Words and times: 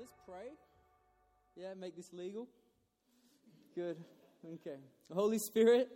let's 0.00 0.14
pray. 0.26 0.48
Yeah, 1.56 1.74
make 1.78 1.94
this 1.94 2.10
legal. 2.14 2.48
Good. 3.74 3.98
Okay. 4.54 4.78
Holy 5.12 5.38
Spirit, 5.38 5.90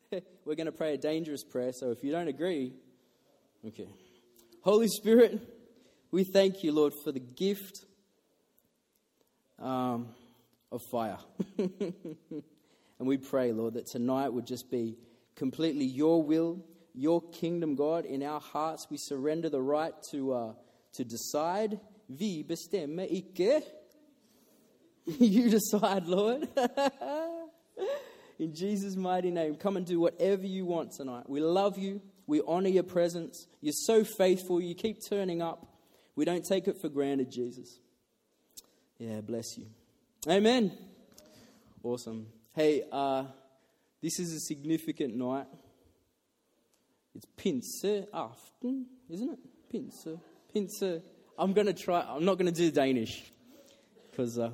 we're 0.44 0.56
going 0.56 0.66
to 0.66 0.72
pray 0.72 0.94
a 0.94 0.98
dangerous 0.98 1.44
prayer, 1.44 1.72
so 1.72 1.92
if 1.92 2.02
you 2.02 2.10
don't 2.10 2.26
agree, 2.26 2.72
okay. 3.64 3.86
Holy 4.62 4.88
Spirit, 4.88 5.40
we 6.10 6.24
thank 6.24 6.64
you, 6.64 6.72
Lord, 6.72 6.92
for 7.04 7.12
the 7.12 7.20
gift 7.20 7.84
um, 9.60 10.08
of 10.72 10.82
fire. 10.90 11.18
and 11.58 12.42
we 12.98 13.16
pray, 13.16 13.52
Lord, 13.52 13.74
that 13.74 13.86
tonight 13.86 14.30
would 14.30 14.46
just 14.46 14.72
be 14.72 14.96
completely 15.36 15.84
your 15.84 16.20
will, 16.20 16.64
your 16.94 17.22
kingdom, 17.30 17.76
God, 17.76 18.06
in 18.06 18.24
our 18.24 18.40
hearts. 18.40 18.88
We 18.90 18.96
surrender 18.96 19.48
the 19.48 19.62
right 19.62 19.94
to, 20.10 20.32
uh, 20.32 20.52
to 20.94 21.04
decide. 21.04 21.78
Vi 22.08 22.44
bestemmer 22.48 23.02
ikke. 23.02 23.62
You 25.20 25.50
decide, 25.50 26.08
Lord. 26.08 26.48
in 28.38 28.54
Jesus' 28.54 28.96
mighty 28.96 29.30
name, 29.30 29.54
come 29.54 29.76
and 29.76 29.86
do 29.86 30.00
whatever 30.00 30.44
you 30.46 30.66
want 30.66 30.90
tonight. 30.90 31.28
We 31.28 31.40
love 31.40 31.78
you. 31.78 32.00
We 32.26 32.42
honor 32.46 32.70
your 32.70 32.82
presence. 32.82 33.46
You're 33.60 33.72
so 33.86 34.02
faithful. 34.02 34.60
You 34.60 34.74
keep 34.74 34.96
turning 35.08 35.42
up. 35.42 35.66
We 36.16 36.24
don't 36.24 36.44
take 36.44 36.66
it 36.66 36.80
for 36.80 36.88
granted, 36.88 37.30
Jesus. 37.30 37.78
Yeah, 38.98 39.20
bless 39.20 39.56
you. 39.56 39.66
Amen. 40.28 40.72
Awesome. 41.84 42.26
Hey, 42.52 42.82
uh, 42.90 43.24
this 44.02 44.18
is 44.18 44.32
a 44.32 44.40
significant 44.40 45.14
night. 45.14 45.46
It's 47.14 47.26
Pinse 47.36 48.06
aften, 48.12 48.86
isn't 49.08 49.30
it? 49.30 49.38
Pinse. 49.70 50.08
Pinse. 50.52 51.02
I'm 51.38 51.52
going 51.52 51.66
to 51.66 51.74
try, 51.74 52.00
I'm 52.08 52.24
not 52.24 52.38
going 52.38 52.52
to 52.52 52.58
do 52.60 52.70
Danish 52.70 53.22
because 54.10 54.38
uh, 54.38 54.50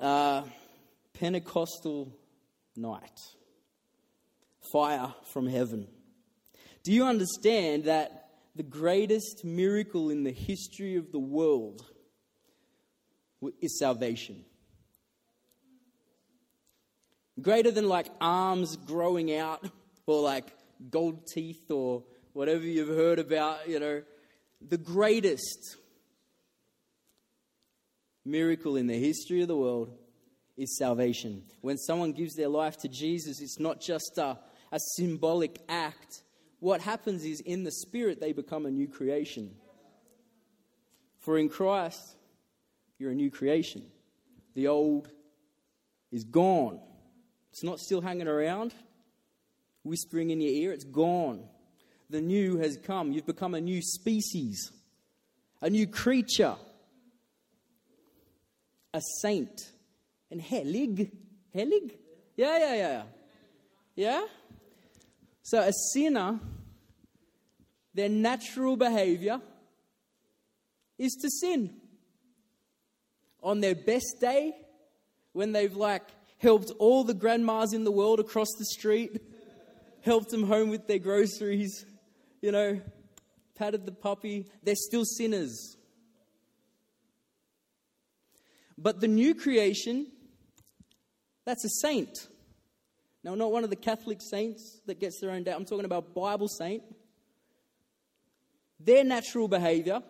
uh, 0.00 0.42
Pentecostal 1.12 2.12
night. 2.76 3.20
Fire 4.72 5.14
from 5.32 5.46
heaven. 5.46 5.86
Do 6.82 6.92
you 6.92 7.04
understand 7.04 7.84
that 7.84 8.30
the 8.54 8.62
greatest 8.62 9.44
miracle 9.44 10.10
in 10.10 10.24
the 10.24 10.32
history 10.32 10.96
of 10.96 11.12
the 11.12 11.18
world 11.18 11.84
is 13.60 13.78
salvation? 13.78 14.44
Greater 17.40 17.70
than 17.70 17.88
like 17.88 18.08
arms 18.20 18.76
growing 18.76 19.34
out 19.34 19.66
or 20.06 20.22
like 20.22 20.46
gold 20.90 21.26
teeth 21.26 21.70
or 21.70 22.02
whatever 22.32 22.64
you've 22.64 22.88
heard 22.88 23.18
about, 23.18 23.68
you 23.68 23.80
know, 23.80 24.02
the 24.60 24.78
greatest 24.78 25.76
miracle 28.24 28.76
in 28.76 28.86
the 28.86 28.98
history 28.98 29.42
of 29.42 29.48
the 29.48 29.56
world 29.56 29.90
is 30.56 30.76
salvation. 30.76 31.42
When 31.60 31.78
someone 31.78 32.12
gives 32.12 32.34
their 32.34 32.48
life 32.48 32.76
to 32.78 32.88
Jesus, 32.88 33.40
it's 33.40 33.58
not 33.58 33.80
just 33.80 34.18
a, 34.18 34.38
a 34.72 34.78
symbolic 34.96 35.60
act. 35.68 36.22
What 36.60 36.80
happens 36.80 37.24
is 37.24 37.40
in 37.40 37.64
the 37.64 37.70
spirit, 37.70 38.20
they 38.20 38.32
become 38.32 38.66
a 38.66 38.70
new 38.70 38.88
creation. 38.88 39.54
For 41.20 41.38
in 41.38 41.48
Christ, 41.48 42.16
you're 42.98 43.12
a 43.12 43.14
new 43.14 43.30
creation. 43.30 43.84
The 44.54 44.68
old 44.68 45.08
is 46.10 46.24
gone. 46.24 46.80
It's 47.52 47.62
not 47.62 47.78
still 47.78 48.00
hanging 48.00 48.28
around, 48.28 48.74
whispering 49.84 50.30
in 50.30 50.40
your 50.40 50.52
ear. 50.52 50.72
It's 50.72 50.84
gone. 50.84 51.44
The 52.10 52.20
new 52.20 52.56
has 52.58 52.78
come. 52.78 53.12
You've 53.12 53.26
become 53.26 53.54
a 53.54 53.60
new 53.60 53.82
species, 53.82 54.72
a 55.60 55.68
new 55.68 55.86
creature, 55.86 56.56
a 58.94 59.00
saint. 59.20 59.72
And 60.30 60.40
helig. 60.40 61.10
Helig? 61.54 61.92
Yeah, 62.36 62.58
yeah, 62.58 62.74
yeah. 62.74 63.02
Yeah? 63.96 64.26
So 65.42 65.60
a 65.60 65.72
sinner, 65.92 66.38
their 67.94 68.08
natural 68.08 68.76
behavior 68.76 69.40
is 70.98 71.14
to 71.22 71.30
sin. 71.30 71.74
On 73.42 73.60
their 73.60 73.74
best 73.74 74.16
day, 74.20 74.54
when 75.32 75.52
they've 75.52 75.74
like 75.74 76.02
helped 76.38 76.70
all 76.78 77.04
the 77.04 77.14
grandmas 77.14 77.72
in 77.72 77.84
the 77.84 77.90
world 77.90 78.20
across 78.20 78.48
the 78.58 78.64
street, 78.66 79.20
helped 80.02 80.30
them 80.30 80.42
home 80.42 80.68
with 80.68 80.86
their 80.86 80.98
groceries, 80.98 81.86
you 82.40 82.52
know, 82.52 82.80
patted 83.54 83.84
the 83.86 83.92
puppy, 83.92 84.46
they're 84.62 84.74
still 84.76 85.04
sinners. 85.04 85.76
But 88.76 89.00
the 89.00 89.08
new 89.08 89.34
creation, 89.34 90.06
that's 91.44 91.64
a 91.64 91.68
saint. 91.80 92.28
Now, 93.24 93.34
not 93.34 93.50
one 93.50 93.64
of 93.64 93.70
the 93.70 93.76
Catholic 93.76 94.20
saints 94.22 94.80
that 94.86 95.00
gets 95.00 95.20
their 95.20 95.30
own 95.30 95.42
day. 95.42 95.52
I'm 95.52 95.64
talking 95.64 95.84
about 95.84 96.14
Bible 96.14 96.48
saint. 96.48 96.82
Their 98.78 99.02
natural 99.02 99.48
behavior, 99.48 100.02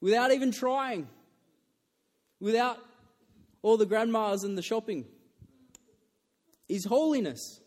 without 0.00 0.30
even 0.30 0.52
trying, 0.52 1.08
without 2.38 2.78
all 3.62 3.78
the 3.78 3.86
grandmas 3.86 4.44
and 4.44 4.58
the 4.58 4.62
shopping, 4.62 5.06
is 6.68 6.84
holiness. 6.84 7.59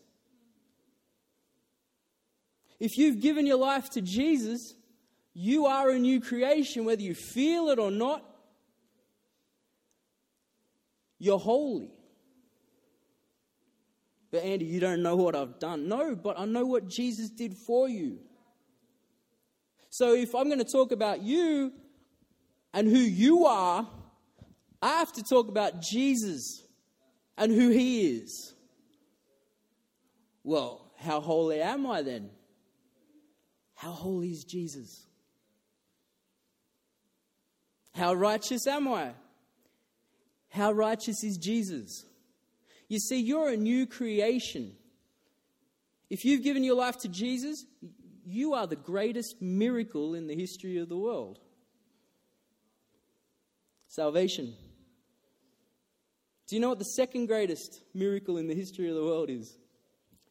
If 2.80 2.98
you've 2.98 3.20
given 3.20 3.46
your 3.46 3.58
life 3.58 3.90
to 3.90 4.00
Jesus, 4.00 4.74
you 5.32 5.66
are 5.66 5.90
a 5.90 5.98
new 5.98 6.20
creation, 6.20 6.84
whether 6.84 7.02
you 7.02 7.14
feel 7.14 7.68
it 7.68 7.78
or 7.78 7.90
not. 7.90 8.24
You're 11.18 11.38
holy. 11.38 11.90
But 14.30 14.42
Andy, 14.42 14.64
you 14.64 14.80
don't 14.80 15.02
know 15.02 15.16
what 15.16 15.36
I've 15.36 15.58
done. 15.58 15.88
No, 15.88 16.16
but 16.16 16.38
I 16.38 16.44
know 16.44 16.66
what 16.66 16.88
Jesus 16.88 17.30
did 17.30 17.56
for 17.56 17.88
you. 17.88 18.18
So 19.90 20.12
if 20.14 20.34
I'm 20.34 20.46
going 20.46 20.58
to 20.58 20.64
talk 20.64 20.90
about 20.90 21.22
you 21.22 21.72
and 22.72 22.88
who 22.88 22.98
you 22.98 23.46
are, 23.46 23.88
I 24.82 24.88
have 24.98 25.12
to 25.12 25.22
talk 25.22 25.48
about 25.48 25.80
Jesus 25.80 26.64
and 27.38 27.52
who 27.52 27.70
he 27.70 28.16
is. 28.16 28.54
Well, 30.42 30.92
how 30.98 31.20
holy 31.20 31.60
am 31.60 31.86
I 31.86 32.02
then? 32.02 32.30
How 33.74 33.92
holy 33.92 34.30
is 34.30 34.44
Jesus? 34.44 35.06
How 37.92 38.14
righteous 38.14 38.66
am 38.66 38.88
I? 38.88 39.12
How 40.48 40.72
righteous 40.72 41.22
is 41.22 41.36
Jesus? 41.36 42.04
You 42.88 42.98
see, 42.98 43.20
you're 43.20 43.50
a 43.50 43.56
new 43.56 43.86
creation. 43.86 44.72
If 46.10 46.24
you've 46.24 46.42
given 46.42 46.64
your 46.64 46.76
life 46.76 46.98
to 46.98 47.08
Jesus, 47.08 47.64
you 48.24 48.54
are 48.54 48.66
the 48.66 48.76
greatest 48.76 49.40
miracle 49.40 50.14
in 50.14 50.26
the 50.26 50.34
history 50.34 50.78
of 50.78 50.88
the 50.88 50.96
world. 50.96 51.38
Salvation. 53.88 54.54
Do 56.48 56.56
you 56.56 56.60
know 56.60 56.70
what 56.70 56.78
the 56.78 56.84
second 56.84 57.26
greatest 57.26 57.80
miracle 57.94 58.38
in 58.38 58.48
the 58.48 58.54
history 58.54 58.88
of 58.88 58.94
the 58.94 59.04
world 59.04 59.30
is? 59.30 59.56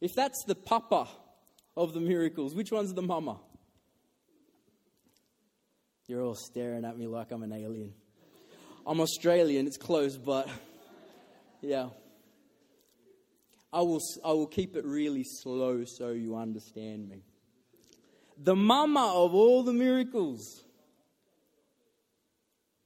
If 0.02 0.14
that's 0.16 0.44
the 0.46 0.56
papa 0.56 1.08
of 1.76 1.94
the 1.94 2.00
miracles, 2.00 2.54
which 2.54 2.72
one's 2.72 2.94
the 2.94 3.02
mama? 3.02 3.38
You're 6.08 6.22
all 6.22 6.36
staring 6.36 6.86
at 6.86 6.98
me 6.98 7.08
like 7.08 7.32
I'm 7.32 7.44
an 7.44 7.54
alien. 7.54 7.94
I'm 8.86 9.00
Australian, 9.00 9.68
it's 9.68 9.78
close, 9.78 10.18
but 10.18 10.50
yeah. 11.62 11.90
I 13.72 13.82
will, 13.82 14.02
I 14.24 14.28
will 14.34 14.48
keep 14.48 14.76
it 14.76 14.86
really 14.86 15.24
slow 15.24 15.84
so 15.86 16.10
you 16.10 16.36
understand 16.36 17.10
me. 17.10 17.24
The 18.38 18.56
mama 18.56 19.14
of 19.16 19.34
all 19.34 19.64
the 19.64 19.74
miracles. 19.74 20.64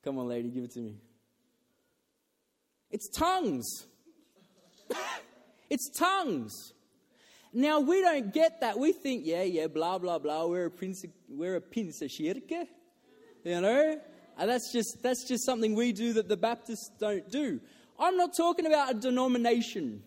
Come 0.03 0.19
on, 0.19 0.27
lady, 0.27 0.49
give 0.49 0.63
it 0.63 0.71
to 0.71 0.79
me. 0.79 0.95
It's 2.91 3.09
tongues. 3.09 3.85
it's 5.69 5.89
tongues. 5.97 6.53
Now 7.53 7.79
we 7.79 8.01
don't 8.01 8.33
get 8.33 8.61
that. 8.61 8.77
We 8.77 8.91
think, 8.91 9.25
yeah, 9.25 9.43
yeah, 9.43 9.67
blah 9.67 9.97
blah 9.97 10.19
blah. 10.19 10.45
We're 10.45 10.65
a 10.65 10.71
prince. 10.71 11.05
We're 11.29 11.55
a 11.55 11.61
pinsa 11.61 12.07
you 12.19 13.61
know. 13.61 14.01
And 14.37 14.49
that's 14.49 14.71
just 14.71 15.01
that's 15.01 15.27
just 15.27 15.45
something 15.45 15.73
we 15.75 15.93
do 15.93 16.13
that 16.13 16.27
the 16.27 16.37
Baptists 16.37 16.91
don't 16.99 17.29
do. 17.29 17.59
I'm 17.99 18.17
not 18.17 18.35
talking 18.37 18.67
about 18.67 18.91
a 18.91 18.93
denomination. 18.93 20.03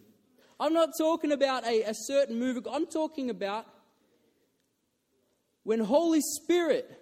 I'm 0.60 0.72
not 0.72 0.90
talking 0.96 1.32
about 1.32 1.66
a, 1.66 1.82
a 1.82 1.94
certain 1.94 2.38
move. 2.38 2.66
I'm 2.70 2.86
talking 2.86 3.30
about 3.30 3.66
when 5.64 5.80
Holy 5.80 6.20
Spirit 6.20 7.00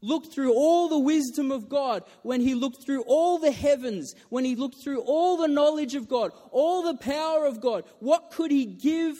looked 0.00 0.32
through 0.32 0.54
all 0.54 0.88
the 0.88 0.98
wisdom 0.98 1.50
of 1.50 1.68
God, 1.68 2.04
when 2.22 2.40
he 2.40 2.54
looked 2.54 2.84
through 2.84 3.02
all 3.02 3.38
the 3.38 3.50
heavens, 3.50 4.14
when 4.28 4.44
he 4.44 4.54
looked 4.54 4.82
through 4.82 5.00
all 5.00 5.36
the 5.36 5.48
knowledge 5.48 5.94
of 5.94 6.08
God, 6.08 6.30
all 6.52 6.82
the 6.82 6.96
power 6.96 7.44
of 7.46 7.60
God, 7.60 7.84
what 7.98 8.30
could 8.30 8.50
he 8.50 8.64
give 8.64 9.16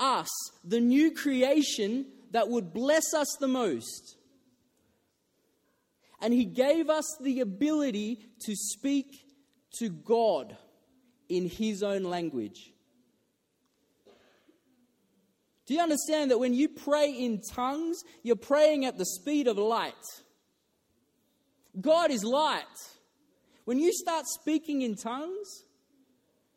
us, 0.00 0.28
the 0.64 0.80
new 0.80 1.12
creation 1.12 2.06
that 2.32 2.48
would 2.48 2.72
bless 2.72 3.14
us 3.14 3.36
the 3.38 3.48
most? 3.48 4.16
And 6.20 6.34
He 6.34 6.44
gave 6.44 6.90
us 6.90 7.16
the 7.20 7.40
ability 7.40 8.20
to 8.46 8.56
speak 8.56 9.26
to 9.78 9.88
God 9.88 10.56
in 11.28 11.48
His 11.48 11.82
own 11.82 12.02
language. 12.02 12.72
Do 15.66 15.74
you 15.74 15.80
understand 15.80 16.32
that 16.32 16.40
when 16.40 16.52
you 16.52 16.68
pray 16.68 17.12
in 17.12 17.40
tongues, 17.40 18.02
you're 18.24 18.34
praying 18.34 18.86
at 18.86 18.98
the 18.98 19.06
speed 19.06 19.46
of 19.46 19.56
light? 19.56 19.94
God 21.80 22.10
is 22.10 22.24
light. 22.24 22.64
When 23.66 23.78
you 23.78 23.92
start 23.92 24.26
speaking 24.26 24.82
in 24.82 24.96
tongues, 24.96 25.62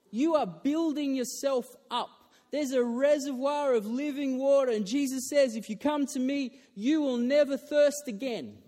you 0.10 0.34
are 0.34 0.48
building 0.48 1.14
yourself 1.16 1.68
up. 1.92 2.23
There's 2.54 2.72
a 2.72 2.84
reservoir 2.84 3.74
of 3.74 3.88
living 3.88 4.38
water, 4.38 4.70
and 4.70 4.86
Jesus 4.86 5.28
says, 5.28 5.56
If 5.56 5.72
you 5.72 5.76
come 5.76 6.06
to 6.14 6.20
me, 6.20 6.52
you 6.76 7.02
will 7.02 7.18
never 7.18 7.58
thirst 7.58 8.04
again. 8.08 8.60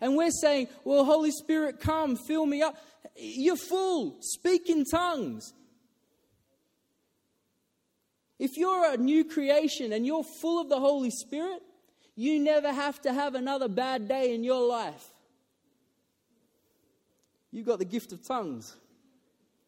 And 0.00 0.16
we're 0.16 0.30
saying, 0.30 0.68
Well, 0.84 1.04
Holy 1.04 1.30
Spirit, 1.30 1.80
come, 1.80 2.16
fill 2.16 2.46
me 2.46 2.62
up. 2.62 2.76
You're 3.14 3.56
full. 3.56 4.16
Speak 4.22 4.70
in 4.70 4.86
tongues. 4.86 5.52
If 8.38 8.56
you're 8.56 8.94
a 8.94 8.96
new 8.96 9.26
creation 9.26 9.92
and 9.92 10.06
you're 10.06 10.24
full 10.40 10.58
of 10.58 10.70
the 10.70 10.80
Holy 10.80 11.10
Spirit, 11.10 11.60
you 12.16 12.38
never 12.38 12.72
have 12.72 13.02
to 13.02 13.12
have 13.12 13.34
another 13.34 13.68
bad 13.68 14.08
day 14.08 14.34
in 14.34 14.44
your 14.44 14.66
life. 14.66 15.04
You've 17.52 17.66
got 17.66 17.80
the 17.80 17.84
gift 17.84 18.12
of 18.12 18.26
tongues. 18.26 18.74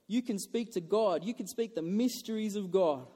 You 0.09 0.23
can 0.23 0.39
speak 0.39 0.73
to 0.73 0.81
God, 0.81 1.23
you 1.23 1.35
can 1.35 1.47
speak 1.47 1.75
the 1.75 1.83
mysteries 1.83 2.57
of 2.57 2.71
God. 2.71 3.07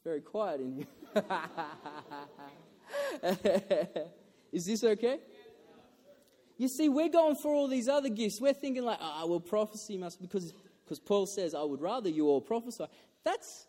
It's 0.00 0.04
very 0.06 0.22
quiet 0.22 0.62
in 0.62 0.72
here. 0.72 0.86
Is 4.50 4.64
this 4.64 4.82
okay? 4.82 5.18
You 6.56 6.68
see, 6.68 6.88
we're 6.88 7.10
going 7.10 7.36
for 7.36 7.52
all 7.52 7.68
these 7.68 7.86
other 7.86 8.08
gifts. 8.08 8.40
We're 8.40 8.54
thinking 8.54 8.82
like, 8.82 8.96
ah, 8.98 9.20
oh, 9.22 9.26
well, 9.26 9.40
prophecy 9.40 9.98
must 9.98 10.22
because 10.22 10.54
because 10.84 11.00
Paul 11.00 11.26
says, 11.26 11.54
I 11.54 11.62
would 11.62 11.82
rather 11.82 12.08
you 12.08 12.28
all 12.28 12.40
prophesy. 12.40 12.86
That's 13.24 13.66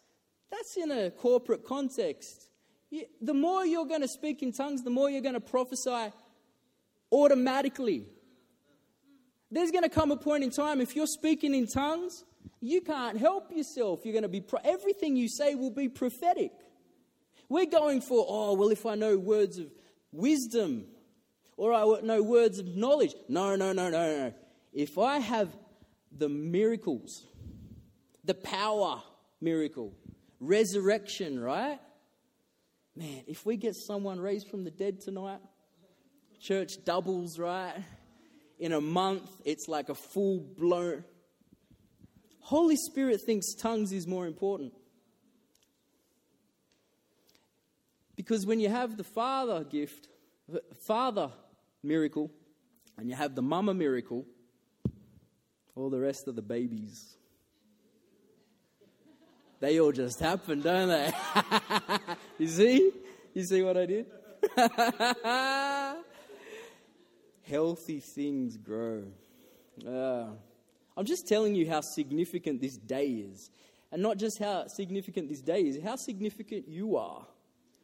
that's 0.50 0.78
in 0.78 0.90
a 0.90 1.12
corporate 1.12 1.66
context. 1.66 2.48
You, 2.90 3.08
the 3.22 3.34
more 3.34 3.66
you're 3.66 3.86
going 3.86 4.00
to 4.00 4.08
speak 4.08 4.42
in 4.42 4.54
tongues, 4.54 4.84
the 4.84 4.90
more 4.90 5.10
you're 5.10 5.20
going 5.20 5.34
to 5.34 5.42
prophesy 5.42 6.14
automatically. 7.12 8.06
There's 9.52 9.72
going 9.72 9.84
to 9.84 9.90
come 9.90 10.12
a 10.12 10.18
point 10.18 10.46
in 10.46 10.50
time 10.50 10.80
if 10.80 10.96
you're 10.96 11.08
speaking 11.08 11.54
in 11.54 11.68
tongues, 11.68 12.24
you 12.62 12.82
can't 12.82 13.18
help 13.18 13.52
yourself. 13.52 14.02
You're 14.06 14.14
going 14.14 14.24
to 14.24 14.30
be 14.30 14.42
pro- 14.42 14.62
everything 14.64 15.16
you 15.16 15.28
say 15.28 15.56
will 15.56 15.72
be 15.72 15.90
prophetic. 15.90 16.52
We're 17.50 17.66
going 17.66 18.02
for, 18.02 18.26
oh, 18.30 18.54
well, 18.54 18.70
if 18.70 18.86
I 18.86 18.96
know 18.96 19.18
words 19.18 19.58
of 19.58 19.68
wisdom, 20.12 20.86
or 21.58 21.74
I 21.74 22.02
know 22.02 22.24
words 22.24 22.60
of 22.60 22.68
knowledge. 22.76 23.14
No, 23.28 23.56
no, 23.56 23.74
no, 23.74 23.90
no, 23.90 24.18
no. 24.18 24.34
If 24.74 24.98
I 24.98 25.20
have 25.20 25.50
the 26.12 26.30
miracles, 26.30 27.26
the 28.24 28.34
power 28.34 29.02
miracle, 29.42 29.94
resurrection, 30.40 31.40
right? 31.40 31.80
Man, 32.96 33.24
if 33.28 33.46
we 33.46 33.58
get 33.58 33.76
someone 33.76 34.20
raised 34.20 34.48
from 34.48 34.64
the 34.64 34.72
dead 34.72 35.02
tonight, 35.02 35.40
church 36.40 36.84
doubles, 36.84 37.38
right? 37.38 37.76
In 38.60 38.74
a 38.74 38.82
month, 38.82 39.30
it's 39.46 39.68
like 39.68 39.90
a 39.90 39.96
full 39.96 40.40
blown. 40.40 41.04
Holy 42.52 42.76
Spirit 42.76 43.22
thinks 43.22 43.54
tongues 43.54 43.94
is 43.94 44.06
more 44.06 44.28
important. 44.28 44.74
Because 48.18 48.46
when 48.46 48.60
you 48.60 48.68
have 48.68 48.98
the 48.98 49.06
Father 49.06 49.64
gift, 49.64 50.10
Father 50.86 51.32
miracle, 51.82 52.30
and 52.98 53.08
you 53.10 53.16
have 53.16 53.36
the 53.36 53.42
mama 53.42 53.74
miracle, 53.74 54.26
all 55.78 55.90
the 55.90 55.98
rest 56.02 56.28
of 56.28 56.36
the 56.36 56.42
babies. 56.42 57.16
They 59.62 59.80
all 59.80 59.94
just 59.94 60.20
happen, 60.20 60.60
don't 60.60 60.90
they? 60.90 61.14
you 62.38 62.48
see? 62.50 62.92
You 63.34 63.46
see 63.46 63.62
what 63.62 63.78
I 63.78 63.86
did? 63.86 64.08
Healthy 67.44 68.02
things 68.02 68.58
grow. 68.58 69.06
Uh, 69.88 70.32
I'm 71.02 71.08
just 71.08 71.28
telling 71.28 71.56
you 71.56 71.68
how 71.68 71.82
significant 71.82 72.62
this 72.62 72.78
day 72.78 73.08
is. 73.08 73.50
And 73.92 74.02
not 74.02 74.18
just 74.18 74.38
how 74.38 74.68
significant 74.68 75.30
this 75.30 75.42
day 75.42 75.62
is, 75.62 75.82
how 75.84 75.96
significant 75.96 76.68
you 76.70 76.96
are 76.96 77.26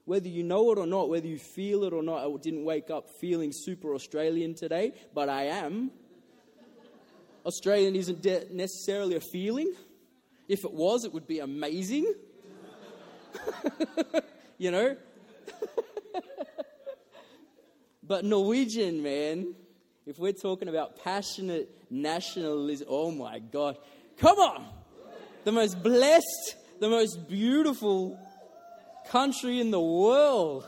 whether 0.08 0.30
you 0.30 0.42
know 0.42 0.72
it 0.72 0.78
or 0.78 0.88
not, 0.88 1.10
whether 1.10 1.28
you 1.28 1.38
feel 1.38 1.84
it 1.84 1.92
or 1.92 2.02
not. 2.02 2.26
I 2.26 2.38
didn't 2.38 2.64
wake 2.64 2.90
up 2.90 3.10
feeling 3.10 3.52
super 3.52 3.94
Australian 3.94 4.54
today, 4.54 4.94
but 5.14 5.28
I 5.28 5.44
am. 5.48 5.92
Australian 7.46 7.94
isn't 7.94 8.22
de- 8.22 8.46
necessarily 8.50 9.18
a 9.18 9.20
feeling. 9.20 9.74
If 10.48 10.64
it 10.64 10.72
was, 10.72 11.04
it 11.04 11.14
would 11.14 11.28
be 11.28 11.40
amazing. 11.40 12.14
you 14.58 14.72
know? 14.72 14.96
but 18.04 18.24
Norwegian, 18.24 19.04
man, 19.04 19.56
if 20.06 20.20
we're 20.20 20.32
talking 20.32 20.70
about 20.70 21.04
passionate 21.04 21.77
nationalism, 21.90 22.88
oh 22.90 23.12
my 23.12 23.40
God, 23.40 23.78
come 24.18 24.38
on! 24.38 24.66
The 25.44 25.52
most 25.52 25.82
blessed, 25.82 26.56
the 26.80 26.90
most 26.90 27.28
beautiful 27.28 28.20
country 29.10 29.60
in 29.60 29.72
the 29.72 29.80
world. 29.80 30.68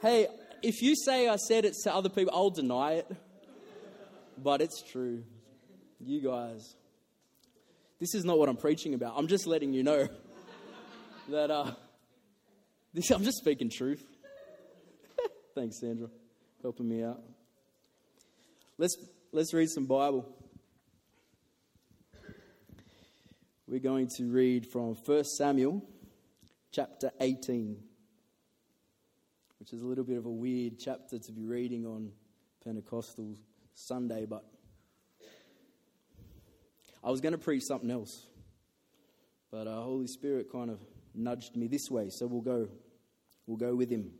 Hey, 0.00 0.28
if 0.62 0.82
you 0.82 0.94
say 0.96 1.28
I 1.28 1.36
said 1.36 1.64
it 1.64 1.74
to 1.84 1.94
other 1.94 2.08
people, 2.08 2.32
I'll 2.34 2.50
deny 2.50 2.94
it. 2.94 3.10
But 4.42 4.60
it's 4.60 4.82
true. 4.82 5.22
You 6.00 6.20
guys. 6.20 6.74
This 7.98 8.14
is 8.14 8.24
not 8.24 8.38
what 8.38 8.48
I'm 8.48 8.56
preaching 8.56 8.94
about. 8.94 9.14
I'm 9.16 9.26
just 9.26 9.46
letting 9.46 9.72
you 9.72 9.82
know 9.82 10.08
that 11.30 11.50
uh, 11.50 11.72
this, 12.92 13.10
I'm 13.10 13.24
just 13.24 13.38
speaking 13.38 13.70
truth. 13.70 14.04
Thanks, 15.54 15.80
Sandra, 15.80 16.08
helping 16.62 16.88
me 16.88 17.02
out. 17.02 17.22
Let's, 18.78 18.96
let's 19.32 19.52
read 19.52 19.68
some 19.68 19.86
Bible. 19.86 20.26
We're 23.66 23.80
going 23.80 24.08
to 24.16 24.24
read 24.24 24.66
from 24.66 24.94
1 24.94 25.24
Samuel 25.24 25.82
chapter 26.70 27.10
18, 27.20 27.76
which 29.58 29.72
is 29.72 29.82
a 29.82 29.86
little 29.86 30.04
bit 30.04 30.18
of 30.18 30.26
a 30.26 30.30
weird 30.30 30.78
chapter 30.78 31.18
to 31.18 31.32
be 31.32 31.44
reading 31.44 31.84
on 31.84 32.12
Pentecostal 32.64 33.34
Sunday, 33.74 34.26
but 34.26 34.44
I 37.02 37.10
was 37.10 37.20
going 37.20 37.32
to 37.32 37.38
preach 37.38 37.64
something 37.64 37.90
else. 37.90 38.26
But 39.50 39.66
our 39.66 39.82
Holy 39.82 40.06
Spirit 40.06 40.50
kind 40.50 40.70
of 40.70 40.80
nudged 41.14 41.56
me 41.56 41.66
this 41.66 41.90
way, 41.90 42.08
so 42.10 42.26
we'll 42.26 42.42
go. 42.42 42.68
We'll 43.46 43.56
go 43.56 43.74
with 43.74 43.90
him. 43.90 44.10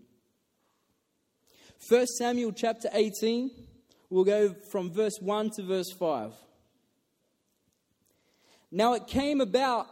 1 1.89 2.07
Samuel 2.07 2.53
chapter 2.53 2.89
18, 2.93 3.51
we'll 4.11 4.25
go 4.25 4.55
from 4.71 4.93
verse 4.93 5.19
1 5.21 5.51
to 5.57 5.63
verse 5.63 5.93
5. 5.93 6.33
Now 8.71 8.95
it 8.95 9.07
came 9.07 9.41
about 9.41 9.89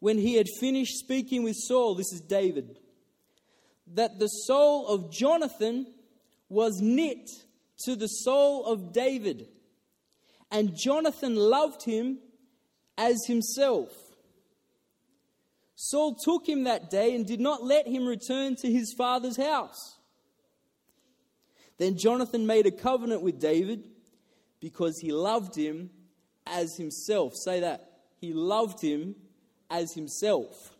when 0.00 0.18
he 0.18 0.34
had 0.34 0.46
finished 0.60 0.98
speaking 0.98 1.42
with 1.44 1.56
Saul, 1.56 1.94
this 1.94 2.12
is 2.12 2.20
David, 2.20 2.78
that 3.94 4.18
the 4.18 4.26
soul 4.26 4.86
of 4.86 5.10
Jonathan 5.10 5.86
was 6.48 6.80
knit 6.80 7.28
to 7.84 7.96
the 7.96 8.06
soul 8.06 8.66
of 8.66 8.92
David, 8.92 9.48
and 10.50 10.76
Jonathan 10.76 11.36
loved 11.36 11.84
him 11.84 12.18
as 12.96 13.16
himself. 13.26 13.88
Saul 15.74 16.14
took 16.14 16.48
him 16.48 16.64
that 16.64 16.90
day 16.90 17.14
and 17.14 17.26
did 17.26 17.40
not 17.40 17.64
let 17.64 17.88
him 17.88 18.06
return 18.06 18.56
to 18.56 18.70
his 18.70 18.94
father's 18.96 19.36
house. 19.36 19.93
Then 21.78 21.96
Jonathan 21.96 22.46
made 22.46 22.66
a 22.66 22.70
covenant 22.70 23.22
with 23.22 23.40
David 23.40 23.84
because 24.60 24.98
he 24.98 25.12
loved 25.12 25.56
him 25.56 25.90
as 26.46 26.76
himself. 26.76 27.34
Say 27.34 27.60
that. 27.60 27.90
He 28.20 28.32
loved 28.32 28.80
him 28.80 29.16
as 29.70 29.92
himself. 29.92 30.74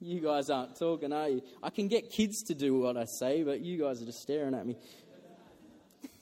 You 0.00 0.20
guys 0.20 0.50
aren't 0.50 0.78
talking, 0.78 1.12
are 1.12 1.28
you? 1.28 1.42
I 1.62 1.70
can 1.70 1.88
get 1.88 2.10
kids 2.10 2.42
to 2.44 2.54
do 2.54 2.78
what 2.78 2.96
I 2.96 3.04
say, 3.04 3.42
but 3.42 3.60
you 3.60 3.78
guys 3.78 4.02
are 4.02 4.06
just 4.06 4.20
staring 4.20 4.54
at 4.54 4.66
me. 4.66 4.76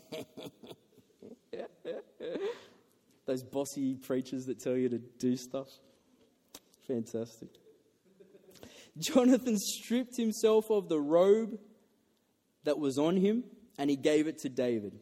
Those 3.25 3.43
bossy 3.43 3.95
preachers 3.95 4.45
that 4.47 4.59
tell 4.59 4.75
you 4.75 4.89
to 4.89 4.97
do 4.97 5.37
stuff. 5.37 5.69
Fantastic. 6.87 7.49
Jonathan 8.97 9.57
stripped 9.57 10.17
himself 10.17 10.69
of 10.69 10.89
the 10.89 10.99
robe 10.99 11.57
that 12.63 12.79
was 12.79 12.97
on 12.97 13.17
him 13.17 13.43
and 13.77 13.89
he 13.89 13.95
gave 13.95 14.27
it 14.27 14.39
to 14.39 14.49
David. 14.49 14.97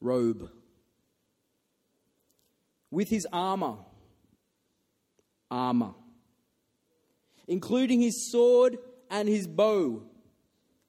Robe 0.00 0.50
with 2.90 3.08
his 3.08 3.26
armor. 3.32 3.76
Armor. 5.50 5.94
including 7.46 8.02
his 8.02 8.30
sword 8.30 8.76
and 9.10 9.26
his 9.26 9.46
bow. 9.46 10.02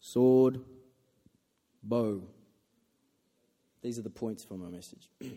Sword, 0.01 0.59
bow. 1.81 2.21
These 3.81 3.97
are 3.97 4.01
the 4.01 4.09
points 4.09 4.43
for 4.43 4.55
my 4.55 4.67
message. 4.67 5.09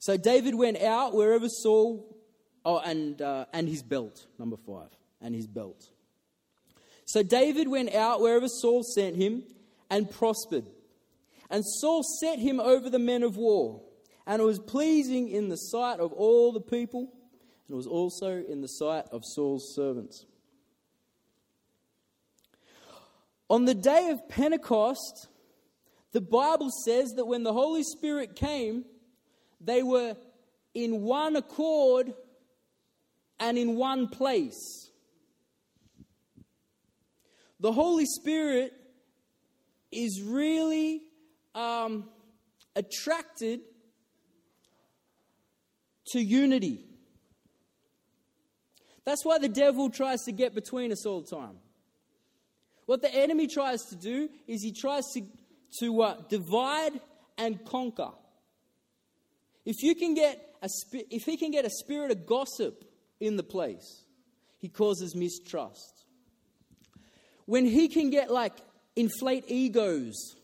so 0.00 0.16
David 0.16 0.56
went 0.56 0.78
out 0.78 1.14
wherever 1.14 1.48
Saul, 1.48 2.16
oh, 2.64 2.80
and, 2.80 3.22
uh, 3.22 3.46
and 3.52 3.68
his 3.68 3.84
belt, 3.84 4.26
number 4.38 4.56
five, 4.56 4.90
and 5.20 5.32
his 5.32 5.46
belt. 5.46 5.88
So 7.10 7.24
David 7.24 7.66
went 7.66 7.92
out 7.92 8.20
wherever 8.20 8.46
Saul 8.46 8.84
sent 8.84 9.16
him 9.16 9.42
and 9.90 10.08
prospered. 10.08 10.64
And 11.50 11.64
Saul 11.66 12.04
set 12.04 12.38
him 12.38 12.60
over 12.60 12.88
the 12.88 13.00
men 13.00 13.24
of 13.24 13.36
war. 13.36 13.82
And 14.28 14.40
it 14.40 14.44
was 14.44 14.60
pleasing 14.60 15.26
in 15.26 15.48
the 15.48 15.56
sight 15.56 15.98
of 15.98 16.12
all 16.12 16.52
the 16.52 16.60
people, 16.60 17.00
and 17.66 17.70
it 17.70 17.74
was 17.74 17.88
also 17.88 18.44
in 18.44 18.60
the 18.60 18.68
sight 18.68 19.06
of 19.10 19.24
Saul's 19.24 19.74
servants. 19.74 20.24
On 23.48 23.64
the 23.64 23.74
day 23.74 24.10
of 24.10 24.28
Pentecost, 24.28 25.26
the 26.12 26.20
Bible 26.20 26.70
says 26.84 27.14
that 27.16 27.26
when 27.26 27.42
the 27.42 27.52
Holy 27.52 27.82
Spirit 27.82 28.36
came, 28.36 28.84
they 29.60 29.82
were 29.82 30.16
in 30.74 31.00
one 31.00 31.34
accord 31.34 32.14
and 33.40 33.58
in 33.58 33.74
one 33.74 34.06
place. 34.06 34.89
The 37.60 37.72
Holy 37.72 38.06
Spirit 38.06 38.72
is 39.92 40.22
really 40.22 41.02
um, 41.54 42.08
attracted 42.74 43.60
to 46.08 46.20
unity. 46.20 46.86
That's 49.04 49.24
why 49.24 49.38
the 49.38 49.48
devil 49.48 49.90
tries 49.90 50.22
to 50.22 50.32
get 50.32 50.54
between 50.54 50.90
us 50.90 51.04
all 51.04 51.20
the 51.20 51.36
time. 51.36 51.56
What 52.86 53.02
the 53.02 53.14
enemy 53.14 53.46
tries 53.46 53.84
to 53.86 53.96
do 53.96 54.28
is 54.48 54.62
he 54.62 54.72
tries 54.72 55.04
to, 55.14 55.22
to 55.80 56.02
uh, 56.02 56.16
divide 56.28 57.00
and 57.36 57.64
conquer. 57.64 58.10
If 59.64 59.82
you 59.82 59.94
can 59.94 60.14
get 60.14 60.56
a 60.62 60.68
if 61.10 61.24
he 61.24 61.36
can 61.36 61.50
get 61.50 61.64
a 61.64 61.70
spirit 61.70 62.10
of 62.10 62.26
gossip 62.26 62.84
in 63.20 63.36
the 63.36 63.42
place, 63.42 64.04
he 64.58 64.68
causes 64.68 65.14
mistrust. 65.14 65.99
When 67.50 67.66
he 67.66 67.88
can 67.88 68.10
get 68.10 68.30
like 68.30 68.52
inflate 68.94 69.46
egos 69.48 70.36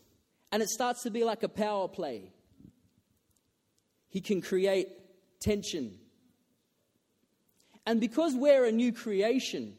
and 0.51 0.61
it 0.61 0.67
starts 0.67 1.03
to 1.03 1.09
be 1.09 1.23
like 1.23 1.41
a 1.41 1.47
power 1.47 1.87
play, 1.87 2.33
he 4.09 4.19
can 4.19 4.41
create 4.41 4.89
tension. 5.39 5.99
And 7.85 8.01
because 8.01 8.33
we're 8.35 8.65
a 8.65 8.73
new 8.73 8.91
creation, 8.91 9.77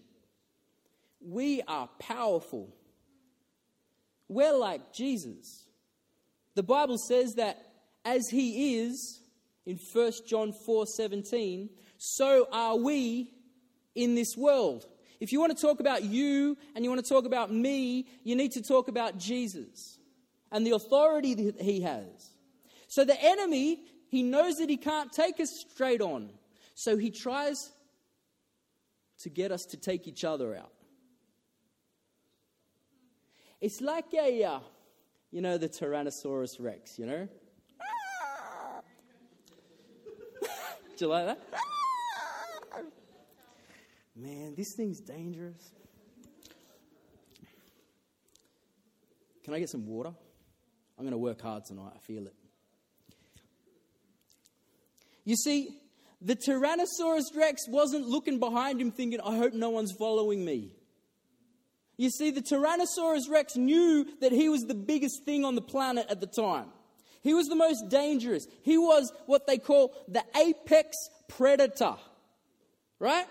we 1.21 1.61
are 1.69 1.91
powerful. 1.99 2.75
We're 4.27 4.57
like 4.57 4.95
Jesus. 4.95 5.67
The 6.55 6.63
Bible 6.63 6.97
says 6.97 7.35
that 7.35 7.59
as 8.07 8.31
he 8.31 8.79
is, 8.79 9.21
in 9.67 9.79
1 9.93 10.13
John 10.27 10.55
4 10.65 10.87
17, 10.87 11.69
so 11.99 12.49
are 12.51 12.79
we 12.79 13.35
in 13.95 14.15
this 14.15 14.35
world. 14.35 14.87
If 15.21 15.33
you 15.33 15.41
want 15.41 15.57
to 15.57 15.61
talk 15.61 15.81
about 15.81 16.05
you 16.05 16.57
and 16.75 16.85
you 16.85 16.91
want 16.91 17.05
to 17.05 17.09
talk 17.09 17.25
about 17.25 17.53
me, 17.53 18.07
you 18.25 18.37
need 18.37 18.53
to 18.53 18.63
talk 18.63 18.89
about 18.89 19.19
Jesus 19.19 19.99
and 20.53 20.67
the 20.67 20.73
authority 20.73 21.35
that 21.35 21.61
he 21.61 21.83
has. 21.83 22.31
So 22.87 23.05
the 23.05 23.21
enemy 23.21 23.81
he 24.09 24.23
knows 24.23 24.57
that 24.57 24.71
he 24.71 24.77
can't 24.77 25.13
take 25.13 25.39
us 25.39 25.51
straight 25.51 26.01
on. 26.01 26.31
So 26.75 26.97
he 26.97 27.11
tries 27.11 27.71
to 29.21 29.29
get 29.29 29.53
us 29.53 29.67
to 29.67 29.77
take 29.77 30.09
each 30.09 30.25
other 30.25 30.57
out. 30.57 30.73
It's 33.61 33.81
like 33.81 34.15
a, 34.15 34.45
uh, 34.45 34.61
you 35.31 35.43
know, 35.43 35.59
the 35.59 35.69
Tyrannosaurus 35.69 36.57
Rex, 36.61 36.99
you 36.99 37.07
know? 37.07 37.29
Do 40.97 41.05
you 41.05 41.09
like 41.09 41.27
that? 41.27 41.41
Man, 44.21 44.55
this 44.57 44.75
thing's 44.77 45.01
dangerous. 45.01 45.71
Can 49.45 49.55
I 49.55 49.61
get 49.61 49.71
some 49.71 49.87
water? 49.87 50.13
I'm 50.99 51.05
going 51.05 51.13
to 51.13 51.19
work 51.19 51.41
hard 51.41 51.65
tonight. 51.65 51.93
I 51.95 51.99
feel 52.01 52.27
it. 52.27 52.35
You 55.25 55.37
see, 55.37 55.79
the 56.21 56.35
Tyrannosaurus 56.35 57.37
Rex 57.37 57.69
wasn't 57.69 58.09
looking 58.09 58.41
behind 58.41 58.81
him 58.81 58.91
thinking, 58.91 59.21
I 59.21 59.37
hope 59.37 59.53
no 59.53 59.71
one's 59.71 59.93
following 59.93 60.45
me. 60.45 60.75
You 61.97 62.11
see, 62.11 62.33
the 62.33 62.43
Tyrannosaurus 62.43 63.31
Rex 63.31 63.57
knew 63.57 64.07
that 64.21 64.33
he 64.33 64.49
was 64.49 64.63
the 64.63 64.75
biggest 64.75 65.25
thing 65.25 65.45
on 65.45 65.55
the 65.55 65.63
planet 65.63 66.07
at 66.11 66.21
the 66.21 66.27
time. 66.27 66.67
He 67.23 67.35
was 67.35 67.47
the 67.47 67.57
most 67.57 67.89
dangerous. 67.89 68.47
He 68.63 68.79
was 68.79 69.13
what 69.27 69.47
they 69.47 69.59
call 69.59 69.95
the 70.09 70.25
apex 70.37 70.97
predator. 71.29 71.97
Right? 72.99 73.27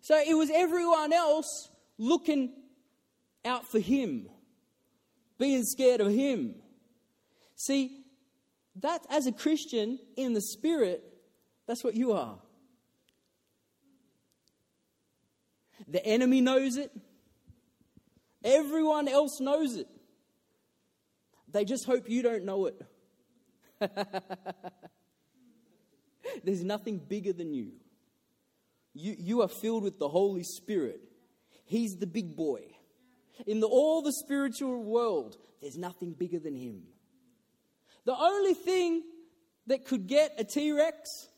So 0.00 0.18
it 0.18 0.34
was 0.34 0.50
everyone 0.50 1.12
else 1.12 1.70
looking 1.98 2.52
out 3.44 3.66
for 3.66 3.78
him, 3.78 4.28
being 5.38 5.64
scared 5.64 6.00
of 6.00 6.10
him. 6.10 6.54
See, 7.56 8.04
that 8.76 9.04
as 9.10 9.26
a 9.26 9.32
Christian 9.32 9.98
in 10.16 10.32
the 10.32 10.40
spirit, 10.40 11.04
that's 11.66 11.84
what 11.84 11.94
you 11.94 12.12
are. 12.12 12.38
The 15.88 16.04
enemy 16.04 16.40
knows 16.40 16.76
it. 16.76 16.90
Everyone 18.44 19.08
else 19.08 19.40
knows 19.40 19.76
it. 19.76 19.88
They 21.52 21.64
just 21.64 21.84
hope 21.84 22.08
you 22.08 22.22
don't 22.22 22.44
know 22.44 22.66
it. 22.66 22.80
There's 26.44 26.62
nothing 26.62 26.98
bigger 26.98 27.32
than 27.32 27.52
you. 27.52 27.72
You, 28.94 29.14
you 29.18 29.42
are 29.42 29.48
filled 29.48 29.82
with 29.82 29.98
the 29.98 30.08
Holy 30.08 30.42
Spirit. 30.42 31.00
He's 31.64 31.96
the 31.96 32.06
big 32.06 32.36
boy. 32.36 32.62
In 33.46 33.60
the, 33.60 33.66
all 33.66 34.02
the 34.02 34.12
spiritual 34.12 34.82
world, 34.82 35.36
there's 35.60 35.78
nothing 35.78 36.12
bigger 36.12 36.38
than 36.38 36.56
him. 36.56 36.82
The 38.04 38.16
only 38.16 38.54
thing 38.54 39.02
that 39.66 39.84
could 39.84 40.06
get 40.06 40.34
a 40.38 40.44
T 40.44 40.72
Rex 40.72 41.28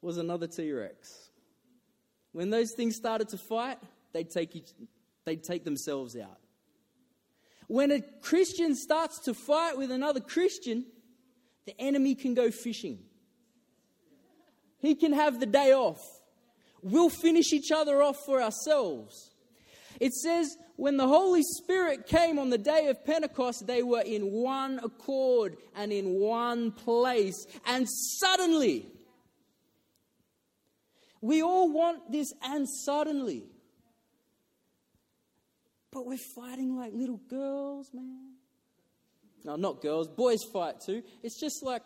was 0.00 0.16
another 0.16 0.46
T 0.46 0.72
Rex. 0.72 1.30
When 2.32 2.50
those 2.50 2.72
things 2.72 2.96
started 2.96 3.28
to 3.30 3.38
fight, 3.38 3.78
they'd 4.12 4.30
take, 4.30 4.56
each, 4.56 4.70
they'd 5.24 5.44
take 5.44 5.64
themselves 5.64 6.16
out. 6.16 6.38
When 7.68 7.90
a 7.90 8.00
Christian 8.22 8.74
starts 8.74 9.20
to 9.20 9.34
fight 9.34 9.76
with 9.76 9.90
another 9.90 10.20
Christian, 10.20 10.86
the 11.66 11.78
enemy 11.78 12.14
can 12.14 12.34
go 12.34 12.50
fishing. 12.50 12.98
He 14.78 14.94
can 14.94 15.12
have 15.12 15.38
the 15.38 15.46
day 15.46 15.72
off. 15.72 16.21
We'll 16.82 17.10
finish 17.10 17.52
each 17.52 17.70
other 17.70 18.02
off 18.02 18.16
for 18.26 18.42
ourselves. 18.42 19.30
It 20.00 20.12
says, 20.14 20.56
when 20.76 20.96
the 20.96 21.06
Holy 21.06 21.42
Spirit 21.42 22.06
came 22.06 22.38
on 22.38 22.50
the 22.50 22.58
day 22.58 22.88
of 22.88 23.04
Pentecost, 23.04 23.66
they 23.66 23.82
were 23.82 24.00
in 24.00 24.32
one 24.32 24.80
accord 24.82 25.56
and 25.76 25.92
in 25.92 26.14
one 26.14 26.72
place. 26.72 27.46
And 27.66 27.86
suddenly, 27.88 28.86
we 31.20 31.40
all 31.40 31.72
want 31.72 32.10
this 32.10 32.32
and 32.42 32.66
suddenly. 32.68 33.44
But 35.92 36.06
we're 36.06 36.18
fighting 36.34 36.76
like 36.76 36.92
little 36.94 37.20
girls, 37.28 37.90
man. 37.92 38.32
No, 39.44 39.56
not 39.56 39.82
girls. 39.82 40.08
Boys 40.08 40.40
fight 40.52 40.80
too. 40.80 41.02
It's 41.22 41.38
just 41.38 41.62
like, 41.62 41.82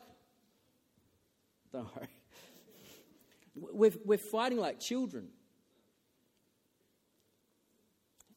don't 1.73 1.95
worry. 1.95 2.09
We're, 3.57 3.93
we're 4.05 4.19
fighting 4.19 4.59
like 4.59 4.79
children. 4.81 5.29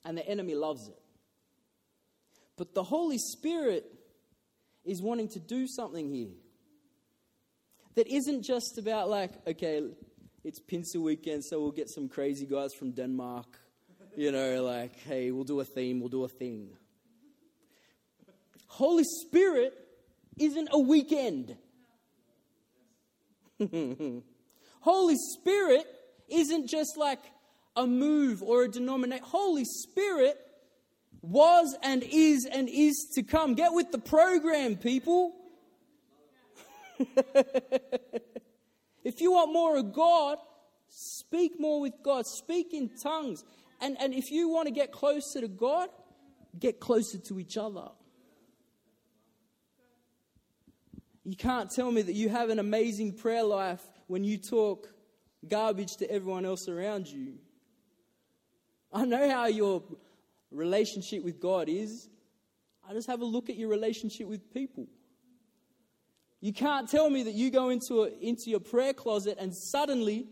And 0.05 0.17
the 0.17 0.27
enemy 0.27 0.55
loves 0.55 0.87
it. 0.87 0.99
But 2.57 2.73
the 2.73 2.83
Holy 2.83 3.17
Spirit 3.17 3.85
is 4.85 5.01
wanting 5.01 5.29
to 5.29 5.39
do 5.39 5.67
something 5.67 6.09
here 6.09 6.35
that 7.95 8.07
isn't 8.07 8.43
just 8.43 8.77
about, 8.77 9.09
like, 9.09 9.31
okay, 9.45 9.81
it's 10.43 10.59
Pinse 10.59 10.95
weekend, 10.95 11.43
so 11.43 11.59
we'll 11.59 11.71
get 11.71 11.89
some 11.89 12.07
crazy 12.07 12.45
guys 12.45 12.73
from 12.73 12.91
Denmark. 12.91 13.59
You 14.15 14.31
know, 14.31 14.63
like, 14.63 14.95
hey, 14.99 15.31
we'll 15.31 15.43
do 15.43 15.59
a 15.59 15.65
theme, 15.65 15.99
we'll 15.99 16.09
do 16.09 16.23
a 16.23 16.29
thing. 16.29 16.69
Holy 18.67 19.03
Spirit 19.03 19.73
isn't 20.37 20.69
a 20.71 20.79
weekend. 20.79 21.55
Holy 24.79 25.15
Spirit 25.15 25.85
isn't 26.29 26.67
just 26.67 26.97
like 26.97 27.19
a 27.75 27.85
move 27.85 28.41
or 28.41 28.63
a 28.63 28.67
denomination. 28.67 29.25
Holy 29.25 29.65
Spirit 29.65 30.37
was 31.21 31.75
and 31.83 32.03
is 32.03 32.45
and 32.45 32.69
is 32.69 33.11
to 33.15 33.23
come. 33.23 33.55
Get 33.55 33.73
with 33.73 33.91
the 33.91 33.99
program, 33.99 34.75
people. 34.75 35.35
If 39.01 39.21
you 39.21 39.31
want 39.31 39.53
more 39.53 39.77
of 39.77 39.93
God, 39.93 40.37
Speak 40.89 41.59
more 41.59 41.79
with 41.79 41.93
God. 42.03 42.25
Speak 42.25 42.73
in 42.73 42.89
tongues. 43.01 43.43
And, 43.79 43.95
and 43.99 44.13
if 44.13 44.31
you 44.31 44.49
want 44.49 44.67
to 44.67 44.73
get 44.73 44.91
closer 44.91 45.39
to 45.41 45.47
God, 45.47 45.89
get 46.59 46.79
closer 46.79 47.17
to 47.19 47.39
each 47.39 47.57
other. 47.57 47.89
You 51.23 51.35
can't 51.35 51.69
tell 51.69 51.91
me 51.91 52.01
that 52.01 52.15
you 52.15 52.29
have 52.29 52.49
an 52.49 52.57
amazing 52.57 53.13
prayer 53.13 53.43
life 53.43 53.83
when 54.09 54.23
you 54.23 54.39
talk 54.39 54.89
garbage 55.47 55.97
to 55.97 56.11
everyone 56.11 56.43
else 56.43 56.67
around 56.67 57.07
you. 57.07 57.35
I 58.91 59.05
know 59.05 59.29
how 59.29 59.45
your 59.45 59.83
relationship 60.49 61.23
with 61.23 61.39
God 61.39 61.69
is. 61.69 62.09
I 62.89 62.93
just 62.93 63.07
have 63.07 63.21
a 63.21 63.25
look 63.25 63.51
at 63.51 63.55
your 63.55 63.69
relationship 63.69 64.27
with 64.27 64.51
people. 64.51 64.87
You 66.41 66.51
can't 66.53 66.89
tell 66.89 67.07
me 67.07 67.21
that 67.21 67.35
you 67.35 67.51
go 67.51 67.69
into, 67.69 68.01
a, 68.01 68.09
into 68.19 68.49
your 68.49 68.59
prayer 68.59 68.93
closet 68.93 69.37
and 69.39 69.53
suddenly 69.53 70.25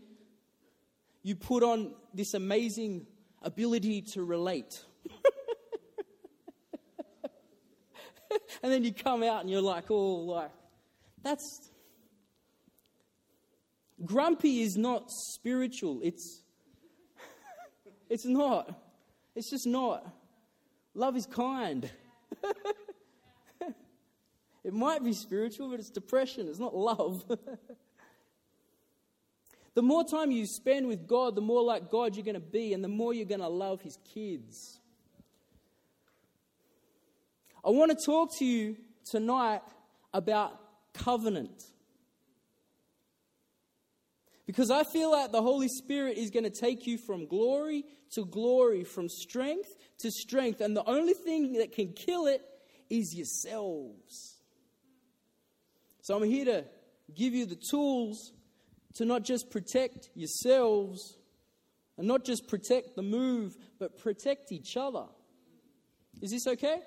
you 1.22 1.36
put 1.36 1.62
on 1.62 1.94
this 2.12 2.34
amazing 2.34 3.06
ability 3.42 4.02
to 4.02 4.24
relate. 4.24 4.82
and 8.60 8.72
then 8.72 8.82
you 8.82 8.92
come 8.92 9.22
out 9.22 9.42
and 9.42 9.48
you're 9.48 9.62
like, 9.62 9.88
oh, 9.88 10.16
like, 10.16 10.50
that's. 11.22 11.70
Grumpy 14.04 14.60
is 14.60 14.76
not 14.76 15.10
spiritual. 15.10 16.00
It's. 16.02 16.42
it's 18.10 18.24
not. 18.24 18.80
It's 19.34 19.50
just 19.50 19.66
not. 19.66 20.06
Love 20.94 21.16
is 21.16 21.26
kind. 21.26 21.90
it 24.64 24.72
might 24.72 25.04
be 25.04 25.12
spiritual, 25.12 25.70
but 25.70 25.78
it's 25.78 25.90
depression. 25.90 26.48
It's 26.48 26.58
not 26.58 26.74
love. 26.74 27.24
the 29.74 29.82
more 29.82 30.04
time 30.04 30.30
you 30.30 30.46
spend 30.46 30.88
with 30.88 31.06
God, 31.06 31.34
the 31.34 31.40
more 31.40 31.62
like 31.62 31.90
God 31.90 32.16
you're 32.16 32.24
going 32.24 32.34
to 32.34 32.40
be, 32.40 32.72
and 32.72 32.82
the 32.82 32.88
more 32.88 33.14
you're 33.14 33.26
going 33.26 33.40
to 33.40 33.48
love 33.48 33.82
His 33.82 33.98
kids. 34.12 34.80
I 37.64 37.70
want 37.70 37.96
to 37.96 38.04
talk 38.04 38.36
to 38.38 38.44
you 38.44 38.76
tonight 39.04 39.62
about 40.14 40.58
covenant. 40.94 41.64
Because 44.48 44.70
I 44.70 44.82
feel 44.82 45.12
like 45.12 45.30
the 45.30 45.42
Holy 45.42 45.68
Spirit 45.68 46.16
is 46.16 46.30
going 46.30 46.44
to 46.44 46.50
take 46.50 46.86
you 46.86 46.96
from 46.96 47.26
glory 47.26 47.84
to 48.12 48.24
glory, 48.24 48.82
from 48.82 49.10
strength 49.10 49.76
to 49.98 50.10
strength. 50.10 50.62
And 50.62 50.74
the 50.74 50.88
only 50.88 51.12
thing 51.12 51.52
that 51.58 51.72
can 51.72 51.92
kill 51.92 52.26
it 52.26 52.40
is 52.88 53.14
yourselves. 53.14 54.38
So 56.00 56.16
I'm 56.16 56.22
here 56.22 56.46
to 56.46 56.64
give 57.14 57.34
you 57.34 57.44
the 57.44 57.58
tools 57.70 58.32
to 58.94 59.04
not 59.04 59.22
just 59.22 59.50
protect 59.50 60.08
yourselves 60.14 61.18
and 61.98 62.08
not 62.08 62.24
just 62.24 62.48
protect 62.48 62.96
the 62.96 63.02
move, 63.02 63.54
but 63.78 63.98
protect 63.98 64.50
each 64.50 64.78
other. 64.78 65.04
Is 66.22 66.30
this 66.30 66.46
okay? 66.46 66.80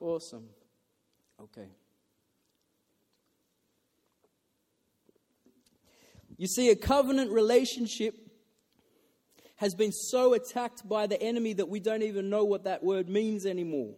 Awesome. 0.00 0.48
Okay. 1.38 1.68
You 6.36 6.46
see, 6.46 6.70
a 6.70 6.76
covenant 6.76 7.30
relationship 7.30 8.16
has 9.56 9.74
been 9.74 9.92
so 9.92 10.34
attacked 10.34 10.88
by 10.88 11.06
the 11.06 11.20
enemy 11.22 11.52
that 11.54 11.68
we 11.68 11.80
don't 11.80 12.02
even 12.02 12.28
know 12.28 12.44
what 12.44 12.64
that 12.64 12.82
word 12.82 13.08
means 13.08 13.46
anymore. 13.46 13.94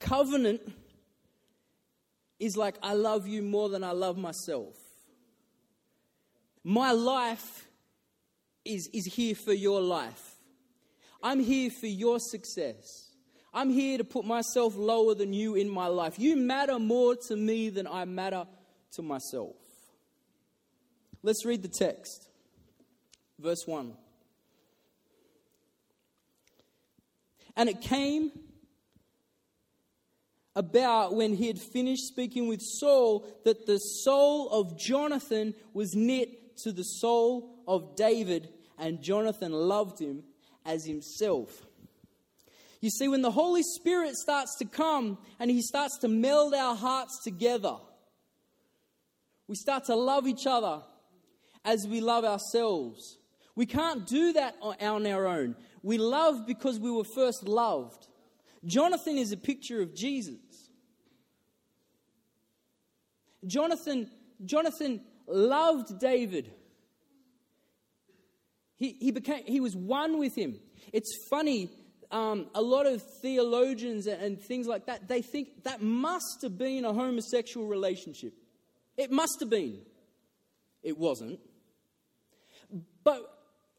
Covenant 0.00 0.60
is 2.38 2.56
like, 2.56 2.76
I 2.82 2.94
love 2.94 3.26
you 3.26 3.42
more 3.42 3.68
than 3.68 3.84
I 3.84 3.92
love 3.92 4.18
myself. 4.18 4.74
My 6.64 6.90
life 6.92 7.66
is, 8.64 8.88
is 8.92 9.06
here 9.06 9.34
for 9.34 9.52
your 9.52 9.80
life. 9.80 10.34
I'm 11.22 11.40
here 11.40 11.70
for 11.70 11.86
your 11.86 12.18
success. 12.18 13.10
I'm 13.54 13.70
here 13.70 13.98
to 13.98 14.04
put 14.04 14.26
myself 14.26 14.76
lower 14.76 15.14
than 15.14 15.32
you 15.32 15.54
in 15.54 15.70
my 15.70 15.86
life. 15.86 16.18
You 16.18 16.36
matter 16.36 16.78
more 16.78 17.16
to 17.28 17.36
me 17.36 17.70
than 17.70 17.86
I 17.86 18.04
matter 18.04 18.46
to 18.92 19.02
myself. 19.02 19.56
Let's 21.26 21.44
read 21.44 21.62
the 21.62 21.68
text. 21.68 22.28
Verse 23.40 23.64
1. 23.66 23.94
And 27.56 27.68
it 27.68 27.80
came 27.80 28.30
about 30.54 31.16
when 31.16 31.34
he 31.34 31.48
had 31.48 31.58
finished 31.58 32.04
speaking 32.04 32.46
with 32.46 32.60
Saul 32.62 33.26
that 33.44 33.66
the 33.66 33.78
soul 33.78 34.48
of 34.50 34.78
Jonathan 34.78 35.56
was 35.74 35.96
knit 35.96 36.56
to 36.58 36.70
the 36.70 36.84
soul 36.84 37.56
of 37.66 37.96
David, 37.96 38.48
and 38.78 39.02
Jonathan 39.02 39.50
loved 39.50 40.00
him 40.00 40.22
as 40.64 40.84
himself. 40.84 41.66
You 42.80 42.90
see, 42.90 43.08
when 43.08 43.22
the 43.22 43.32
Holy 43.32 43.64
Spirit 43.64 44.14
starts 44.14 44.56
to 44.60 44.64
come 44.64 45.18
and 45.40 45.50
he 45.50 45.60
starts 45.60 45.98
to 46.02 46.08
meld 46.08 46.54
our 46.54 46.76
hearts 46.76 47.24
together, 47.24 47.78
we 49.48 49.56
start 49.56 49.86
to 49.86 49.96
love 49.96 50.28
each 50.28 50.46
other 50.46 50.82
as 51.66 51.86
we 51.86 52.00
love 52.00 52.24
ourselves. 52.24 53.18
We 53.56 53.66
can't 53.66 54.06
do 54.06 54.32
that 54.34 54.54
on 54.62 55.06
our 55.06 55.26
own. 55.26 55.56
We 55.82 55.98
love 55.98 56.46
because 56.46 56.78
we 56.78 56.90
were 56.90 57.04
first 57.04 57.46
loved. 57.46 58.06
Jonathan 58.64 59.18
is 59.18 59.32
a 59.32 59.36
picture 59.36 59.82
of 59.82 59.94
Jesus. 59.94 60.36
Jonathan, 63.46 64.10
Jonathan 64.44 65.02
loved 65.26 65.98
David. 65.98 66.52
He, 68.76 68.96
he, 69.00 69.10
became, 69.10 69.44
he 69.44 69.60
was 69.60 69.74
one 69.74 70.18
with 70.18 70.36
him. 70.36 70.58
It's 70.92 71.16
funny, 71.30 71.70
um, 72.10 72.48
a 72.54 72.62
lot 72.62 72.86
of 72.86 73.02
theologians 73.22 74.06
and, 74.06 74.20
and 74.20 74.40
things 74.40 74.66
like 74.66 74.86
that, 74.86 75.08
they 75.08 75.22
think 75.22 75.64
that 75.64 75.82
must 75.82 76.42
have 76.42 76.58
been 76.58 76.84
a 76.84 76.92
homosexual 76.92 77.66
relationship. 77.66 78.34
It 78.96 79.10
must 79.10 79.38
have 79.40 79.50
been. 79.50 79.80
It 80.82 80.98
wasn't. 80.98 81.40
But 83.06 83.22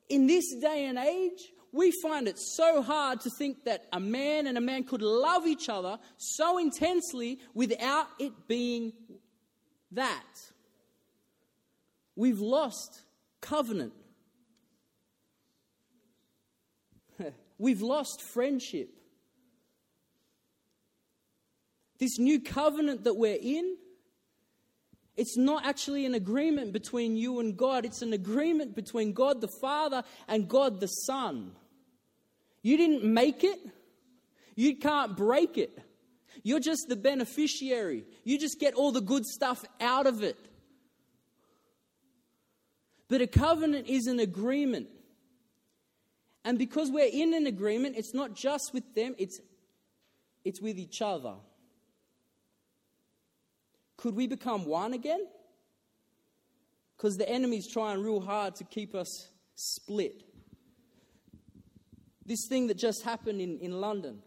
in 0.07 0.25
this 0.25 0.55
day 0.55 0.85
and 0.85 0.97
age, 0.97 1.51
we 1.73 1.91
find 2.01 2.29
it 2.29 2.39
so 2.39 2.81
hard 2.81 3.19
to 3.21 3.29
think 3.29 3.65
that 3.65 3.85
a 3.91 3.99
man 3.99 4.47
and 4.47 4.57
a 4.57 4.61
man 4.61 4.85
could 4.85 5.01
love 5.01 5.45
each 5.45 5.67
other 5.67 5.99
so 6.15 6.57
intensely 6.57 7.39
without 7.53 8.07
it 8.19 8.31
being 8.47 8.93
that. 9.91 10.23
We've 12.15 12.39
lost 12.39 13.01
covenant. 13.41 13.91
We've 17.57 17.81
lost 17.81 18.21
friendship. 18.21 18.87
This 21.99 22.17
new 22.17 22.39
covenant 22.39 23.03
that 23.03 23.15
we're 23.15 23.39
in 23.41 23.75
it's 25.17 25.35
not 25.35 25.65
actually 25.65 26.05
an 26.05 26.13
agreement 26.13 26.71
between 26.71 27.17
you 27.17 27.39
and 27.39 27.57
God, 27.57 27.85
it's 27.85 28.01
an 28.01 28.13
agreement 28.13 28.75
between 28.75 29.13
God 29.13 29.41
the 29.41 29.49
Father 29.59 30.03
and 30.27 30.47
God 30.47 30.79
the 30.79 30.87
Son. 30.87 31.51
You 32.61 32.77
didn't 32.77 33.03
make 33.03 33.43
it, 33.43 33.59
you 34.55 34.77
can't 34.77 35.17
break 35.17 35.57
it. 35.57 35.77
You're 36.43 36.59
just 36.59 36.87
the 36.87 36.95
beneficiary. 36.95 38.05
You 38.23 38.39
just 38.39 38.59
get 38.59 38.75
all 38.75 38.91
the 38.91 39.01
good 39.01 39.25
stuff 39.25 39.65
out 39.81 40.07
of 40.07 40.23
it. 40.23 40.37
But 43.09 43.21
a 43.21 43.27
covenant 43.27 43.87
is 43.87 44.07
an 44.07 44.19
agreement. 44.19 44.87
And 46.45 46.57
because 46.57 46.89
we're 46.91 47.09
in 47.11 47.33
an 47.33 47.47
agreement, 47.47 47.95
it's 47.97 48.13
not 48.13 48.35
just 48.35 48.71
with 48.73 48.95
them, 48.95 49.15
it's, 49.17 49.39
it's 50.45 50.61
with 50.61 50.77
each 50.77 51.01
other. 51.01 51.33
Could 53.97 54.15
we 54.15 54.27
become 54.27 54.65
one 54.65 54.93
again? 54.93 55.25
Because 56.95 57.17
the 57.17 57.27
enemy's 57.27 57.71
trying 57.71 58.01
real 58.01 58.21
hard 58.21 58.55
to 58.55 58.63
keep 58.63 58.95
us 58.95 59.29
split. 59.55 60.23
This 62.25 62.47
thing 62.47 62.67
that 62.67 62.77
just 62.77 63.03
happened 63.03 63.41
in, 63.41 63.59
in 63.59 63.81
London, 63.81 64.19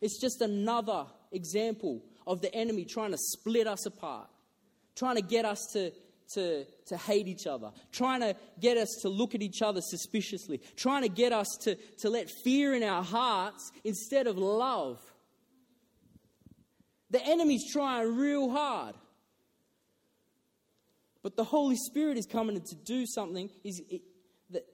it's 0.00 0.20
just 0.20 0.40
another 0.40 1.06
example 1.30 2.02
of 2.26 2.40
the 2.40 2.54
enemy 2.54 2.84
trying 2.84 3.10
to 3.10 3.18
split 3.18 3.66
us 3.66 3.86
apart, 3.86 4.28
trying 4.96 5.16
to 5.16 5.22
get 5.22 5.44
us 5.44 5.66
to, 5.72 5.92
to, 6.34 6.64
to 6.86 6.96
hate 6.96 7.26
each 7.28 7.46
other, 7.46 7.70
trying 7.90 8.20
to 8.20 8.36
get 8.60 8.76
us 8.76 8.88
to 9.02 9.08
look 9.08 9.34
at 9.34 9.42
each 9.42 9.60
other 9.60 9.80
suspiciously, 9.80 10.60
trying 10.76 11.02
to 11.02 11.08
get 11.08 11.32
us 11.32 11.48
to, 11.62 11.74
to 11.98 12.10
let 12.10 12.30
fear 12.44 12.74
in 12.74 12.82
our 12.82 13.02
hearts 13.02 13.72
instead 13.84 14.26
of 14.26 14.38
love. 14.38 15.00
The 17.12 17.24
enemy's 17.24 17.70
trying 17.70 18.16
real 18.16 18.50
hard. 18.50 18.94
But 21.22 21.36
the 21.36 21.44
Holy 21.44 21.76
Spirit 21.76 22.18
is 22.18 22.26
coming 22.26 22.60
to 22.60 22.74
do 22.74 23.06
something 23.06 23.48
that 24.50 24.64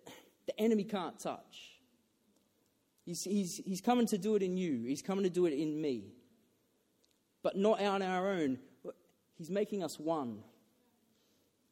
the 0.46 0.58
enemy 0.60 0.84
can't 0.84 1.18
touch. 1.18 1.78
He's, 3.04 3.22
he's, 3.22 3.60
he's 3.66 3.80
coming 3.80 4.06
to 4.06 4.18
do 4.18 4.36
it 4.36 4.42
in 4.42 4.56
you, 4.56 4.84
he's 4.86 5.02
coming 5.02 5.24
to 5.24 5.30
do 5.30 5.46
it 5.46 5.52
in 5.52 5.80
me. 5.80 6.12
But 7.42 7.56
not 7.56 7.80
on 7.80 8.02
our 8.02 8.30
own. 8.30 8.58
He's 9.36 9.50
making 9.50 9.82
us 9.82 9.98
one. 9.98 10.42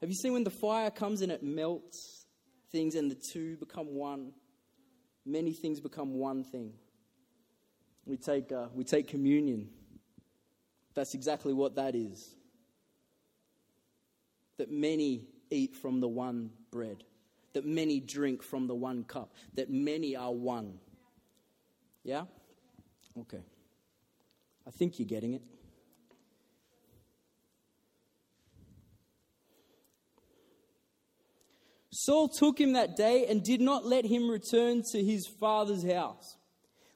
Have 0.01 0.11
you 0.11 0.15
seen 0.15 0.33
when 0.33 0.45
the 0.45 0.51
fire 0.51 0.91
comes 0.91 1.23
and 1.23 1.33
it 1.33 1.43
melts 1.43 2.27
things 2.71 2.95
and 2.95 3.11
the 3.11 3.17
two 3.33 3.57
become 3.57 3.95
one? 3.95 4.33
Many 5.25 5.53
things 5.53 5.81
become 5.81 6.15
one 6.15 6.45
thing. 6.45 6.73
We 8.05 8.17
take, 8.17 8.53
uh, 8.53 8.67
we 8.73 8.85
take 8.85 9.09
communion. 9.09 9.69
That's 10.97 11.15
exactly 11.15 11.53
what 11.53 11.77
that 11.77 11.95
is. 11.95 12.35
That 14.57 14.73
many 14.73 15.27
eat 15.51 15.77
from 15.77 16.01
the 16.01 16.09
one 16.09 16.51
bread, 16.73 17.05
that 17.53 17.67
many 17.67 18.01
drink 18.01 18.43
from 18.43 18.67
the 18.67 18.75
one 18.75 19.05
cup, 19.05 19.35
that 19.55 19.71
many 19.71 20.17
are 20.17 20.33
one. 20.33 20.79
Yeah? 22.03 22.25
Okay. 23.21 23.43
I 24.67 24.71
think 24.71 24.99
you're 24.99 25.07
getting 25.07 25.35
it. 25.35 25.43
Saul 31.91 32.29
took 32.29 32.59
him 32.59 32.73
that 32.73 32.97
day 32.97 33.27
and 33.27 33.43
did 33.43 33.61
not 33.61 33.85
let 33.85 34.07
him 34.07 34.31
return 34.31 34.83
to 34.93 35.03
his 35.03 35.27
father's 35.27 35.85
house. 35.85 36.37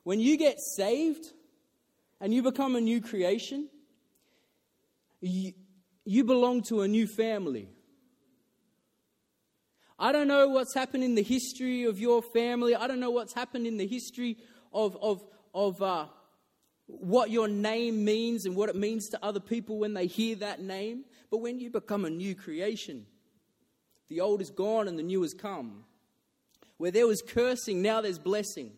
When 0.05 0.21
you 0.21 0.39
get 0.39 0.59
saved 0.59 1.27
and 2.19 2.33
you 2.33 2.43
become 2.43 2.77
a 2.77 2.81
new 2.81 3.01
creation, 3.03 3.69
you, 5.21 6.25
belong 6.25 6.63
to 6.65 6.83
a 6.83 6.89
new 6.89 7.07
family. 7.07 7.69
I 9.99 10.13
don't 10.13 10.29
know 10.29 10.49
what's 10.49 10.75
happened 10.75 11.05
in 11.05 11.15
the 11.15 11.23
history 11.23 11.85
of 11.85 11.99
your 11.99 12.23
family. 12.23 12.75
I 12.75 12.87
don't 12.87 13.01
know 13.01 13.11
what's 13.11 13.35
happened 13.35 13.67
in 13.67 13.77
the 13.77 13.87
history 13.87 14.39
of, 14.73 14.97
of, 15.03 15.23
of 15.55 15.83
uh, 15.83 16.07
what 16.87 17.31
your 17.31 17.49
name 17.49 18.05
means 18.05 18.47
and 18.47 18.57
what 18.57 18.71
it 18.71 18.77
means 18.77 19.09
to 19.11 19.19
other 19.23 19.41
people 19.41 19.79
when 19.79 19.95
they 19.95 20.07
hear 20.07 20.37
that 20.37 20.61
name. 20.61 21.05
But 21.31 21.39
when 21.39 21.61
you 21.61 21.71
become 21.71 22.05
a 22.05 22.11
new 22.11 22.35
creation, 22.35 23.07
the 24.09 24.21
old 24.21 24.41
is 24.41 24.51
gone 24.51 24.89
and 24.89 24.99
the 24.99 25.03
new 25.03 25.23
has 25.23 25.35
come. 25.35 25.85
Where 26.79 26.91
there 26.91 27.07
was 27.07 27.21
cursing, 27.21 27.83
now 27.83 28.01
there's 28.01 28.19
blessing. 28.19 28.73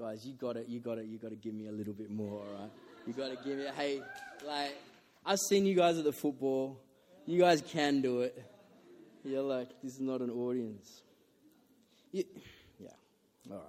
Guys, 0.00 0.24
you 0.24 0.32
got 0.32 0.56
it, 0.56 0.66
you 0.66 0.80
got 0.80 0.96
it, 0.96 1.04
you 1.04 1.18
got 1.18 1.28
to 1.28 1.36
give 1.36 1.52
me 1.52 1.66
a 1.66 1.72
little 1.72 1.92
bit 1.92 2.10
more, 2.10 2.40
all 2.40 2.46
right? 2.58 2.70
You 3.06 3.12
got 3.12 3.28
to 3.28 3.36
give 3.46 3.58
me, 3.58 3.66
hey, 3.76 4.00
like, 4.46 4.74
I've 5.26 5.38
seen 5.38 5.66
you 5.66 5.74
guys 5.74 5.98
at 5.98 6.04
the 6.04 6.12
football. 6.12 6.80
You 7.26 7.38
guys 7.38 7.60
can 7.60 8.00
do 8.00 8.22
it. 8.22 8.42
You're 9.22 9.42
like, 9.42 9.68
this 9.82 9.92
is 9.92 10.00
not 10.00 10.22
an 10.22 10.30
audience. 10.30 11.02
Yeah, 12.12 12.22
all 13.50 13.58
right. 13.58 13.62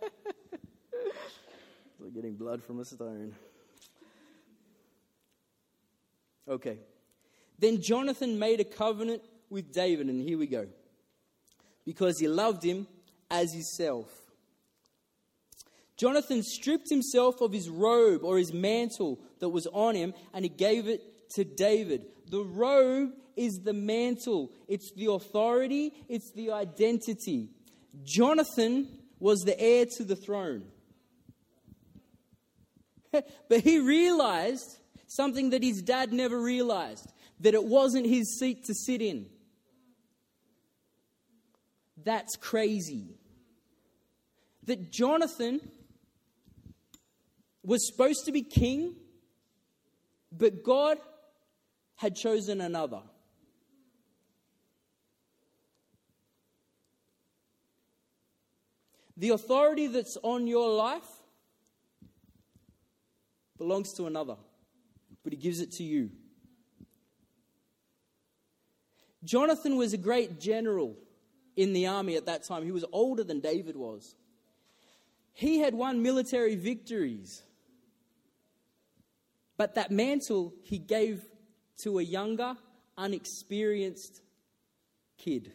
like 2.00 2.14
getting 2.14 2.36
blood 2.36 2.62
from 2.64 2.80
a 2.80 2.86
stone. 2.86 3.34
Okay. 6.48 6.78
Then 7.58 7.82
Jonathan 7.82 8.38
made 8.38 8.60
a 8.60 8.64
covenant 8.64 9.20
with 9.50 9.74
David, 9.74 10.06
and 10.06 10.26
here 10.26 10.38
we 10.38 10.46
go. 10.46 10.68
Because 11.84 12.18
he 12.18 12.28
loved 12.28 12.62
him 12.62 12.86
as 13.34 13.52
himself. 13.52 14.08
Jonathan 15.96 16.42
stripped 16.42 16.88
himself 16.88 17.40
of 17.40 17.52
his 17.52 17.68
robe 17.68 18.24
or 18.24 18.38
his 18.38 18.52
mantle 18.52 19.20
that 19.40 19.48
was 19.48 19.66
on 19.72 19.94
him, 19.94 20.14
and 20.32 20.44
he 20.44 20.48
gave 20.48 20.88
it 20.88 21.00
to 21.30 21.44
David. 21.44 22.06
The 22.30 22.42
robe 22.42 23.12
is 23.36 23.60
the 23.64 23.72
mantle, 23.72 24.52
it's 24.68 24.92
the 24.92 25.10
authority, 25.10 25.92
it's 26.08 26.32
the 26.32 26.52
identity. 26.52 27.50
Jonathan 28.04 28.88
was 29.18 29.40
the 29.40 29.58
heir 29.60 29.86
to 29.96 30.04
the 30.04 30.16
throne. 30.16 30.64
but 33.12 33.60
he 33.60 33.78
realized 33.80 34.78
something 35.06 35.50
that 35.50 35.62
his 35.62 35.82
dad 35.82 36.12
never 36.12 36.40
realized 36.40 37.12
that 37.40 37.54
it 37.54 37.64
wasn't 37.64 38.06
his 38.06 38.38
seat 38.38 38.64
to 38.66 38.74
sit 38.74 39.00
in. 39.00 39.26
That's 42.04 42.36
crazy. 42.36 43.13
That 44.66 44.90
Jonathan 44.90 45.60
was 47.62 47.86
supposed 47.86 48.24
to 48.26 48.32
be 48.32 48.42
king, 48.42 48.94
but 50.32 50.62
God 50.62 50.98
had 51.96 52.16
chosen 52.16 52.60
another. 52.60 53.02
The 59.16 59.30
authority 59.30 59.86
that's 59.86 60.18
on 60.22 60.46
your 60.46 60.70
life 60.74 61.08
belongs 63.56 63.92
to 63.94 64.06
another, 64.06 64.36
but 65.22 65.32
he 65.32 65.38
gives 65.38 65.60
it 65.60 65.72
to 65.72 65.84
you. 65.84 66.10
Jonathan 69.22 69.76
was 69.76 69.92
a 69.92 69.98
great 69.98 70.40
general 70.40 70.96
in 71.56 71.72
the 71.72 71.86
army 71.86 72.16
at 72.16 72.26
that 72.26 72.42
time. 72.42 72.64
He 72.64 72.72
was 72.72 72.84
older 72.92 73.24
than 73.24 73.40
David 73.40 73.76
was. 73.76 74.16
He 75.34 75.58
had 75.58 75.74
won 75.74 76.00
military 76.00 76.54
victories. 76.54 77.42
But 79.56 79.74
that 79.74 79.90
mantle 79.90 80.54
he 80.62 80.78
gave 80.78 81.24
to 81.78 81.98
a 81.98 82.02
younger, 82.02 82.56
unexperienced 82.96 84.22
kid. 85.18 85.52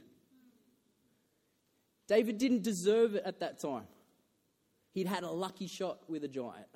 David 2.08 2.38
didn't 2.38 2.62
deserve 2.62 3.15
it 3.15 3.24
at 3.26 3.39
that 3.39 3.60
time. 3.60 3.88
He'd 4.92 5.08
had 5.08 5.24
a 5.24 5.32
lucky 5.32 5.68
shot 5.68 6.00
with 6.10 6.26
a 6.26 6.28
giant. 6.28 6.68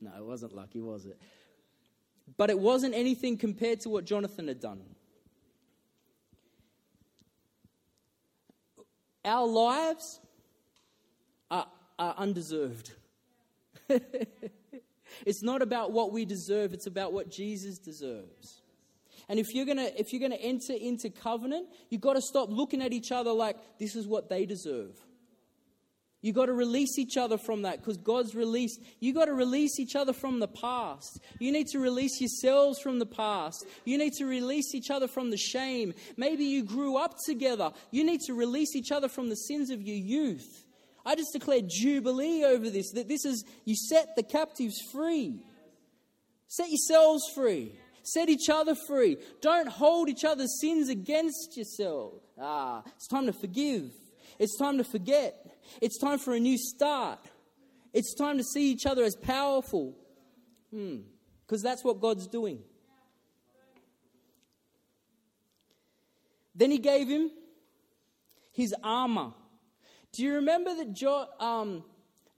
No, 0.00 0.12
it 0.16 0.24
wasn't 0.24 0.54
lucky, 0.54 0.80
was 0.80 1.06
it? 1.06 1.20
But 2.36 2.50
it 2.50 2.58
wasn't 2.58 2.94
anything 2.94 3.36
compared 3.36 3.80
to 3.80 3.88
what 3.88 4.04
Jonathan 4.04 4.46
had 4.46 4.60
done. 4.60 4.80
Our 9.24 9.46
lives 9.46 10.20
are, 11.98 12.14
undeserved. 12.16 12.92
it's 13.88 15.42
not 15.42 15.62
about 15.62 15.92
what 15.92 16.12
we 16.12 16.24
deserve, 16.24 16.72
it's 16.72 16.86
about 16.86 17.12
what 17.12 17.30
Jesus 17.30 17.78
deserves. 17.78 18.62
And 19.28 19.38
if 19.38 19.54
you're 19.54 19.66
gonna 19.66 19.90
if 19.96 20.12
you're 20.12 20.20
gonna 20.20 20.40
enter 20.40 20.74
into 20.74 21.08
covenant, 21.10 21.68
you've 21.88 22.02
got 22.02 22.14
to 22.14 22.20
stop 22.20 22.50
looking 22.50 22.82
at 22.82 22.92
each 22.92 23.10
other 23.10 23.32
like 23.32 23.56
this 23.78 23.96
is 23.96 24.06
what 24.06 24.28
they 24.28 24.44
deserve. 24.44 24.96
You've 26.24 26.36
got 26.36 26.46
to 26.46 26.54
release 26.54 26.98
each 26.98 27.18
other 27.18 27.36
from 27.36 27.62
that 27.62 27.80
because 27.80 27.98
God's 27.98 28.34
released. 28.34 28.80
You've 28.98 29.14
got 29.14 29.26
to 29.26 29.34
release 29.34 29.78
each 29.78 29.94
other 29.94 30.14
from 30.14 30.40
the 30.40 30.48
past. 30.48 31.20
You 31.38 31.52
need 31.52 31.66
to 31.68 31.78
release 31.78 32.18
yourselves 32.18 32.80
from 32.80 32.98
the 32.98 33.04
past. 33.04 33.66
You 33.84 33.98
need 33.98 34.14
to 34.14 34.24
release 34.24 34.74
each 34.74 34.90
other 34.90 35.06
from 35.06 35.30
the 35.30 35.36
shame. 35.36 35.92
Maybe 36.16 36.44
you 36.44 36.64
grew 36.64 36.96
up 36.96 37.16
together. 37.26 37.72
You 37.90 38.04
need 38.04 38.20
to 38.22 38.32
release 38.32 38.74
each 38.74 38.90
other 38.90 39.06
from 39.06 39.28
the 39.28 39.36
sins 39.36 39.68
of 39.68 39.82
your 39.82 39.98
youth. 39.98 40.63
I 41.06 41.14
just 41.14 41.32
declared 41.32 41.68
Jubilee 41.68 42.44
over 42.44 42.70
this, 42.70 42.92
that 42.92 43.08
this 43.08 43.24
is, 43.24 43.44
you 43.64 43.76
set 43.76 44.16
the 44.16 44.22
captives 44.22 44.76
free. 44.92 45.44
Set 46.48 46.68
yourselves 46.68 47.24
free. 47.34 47.72
Set 48.02 48.28
each 48.28 48.48
other 48.48 48.74
free. 48.86 49.16
Don't 49.40 49.68
hold 49.68 50.08
each 50.08 50.24
other's 50.24 50.60
sins 50.60 50.88
against 50.88 51.56
yourself. 51.56 52.14
Ah, 52.40 52.82
it's 52.96 53.06
time 53.06 53.26
to 53.26 53.32
forgive. 53.32 53.90
It's 54.38 54.56
time 54.58 54.78
to 54.78 54.84
forget. 54.84 55.34
It's 55.80 55.98
time 55.98 56.18
for 56.18 56.34
a 56.34 56.40
new 56.40 56.58
start. 56.58 57.18
It's 57.92 58.14
time 58.14 58.38
to 58.38 58.44
see 58.44 58.70
each 58.70 58.86
other 58.86 59.04
as 59.04 59.16
powerful. 59.16 59.94
Because 60.70 61.60
hmm. 61.60 61.62
that's 61.62 61.84
what 61.84 62.00
God's 62.00 62.26
doing. 62.26 62.60
Then 66.54 66.70
he 66.70 66.78
gave 66.78 67.08
him 67.08 67.30
his 68.52 68.74
armor. 68.82 69.32
Do 70.14 70.22
you 70.22 70.34
remember 70.34 70.74
that 70.76 70.92
jo- 70.92 71.26
um, 71.40 71.82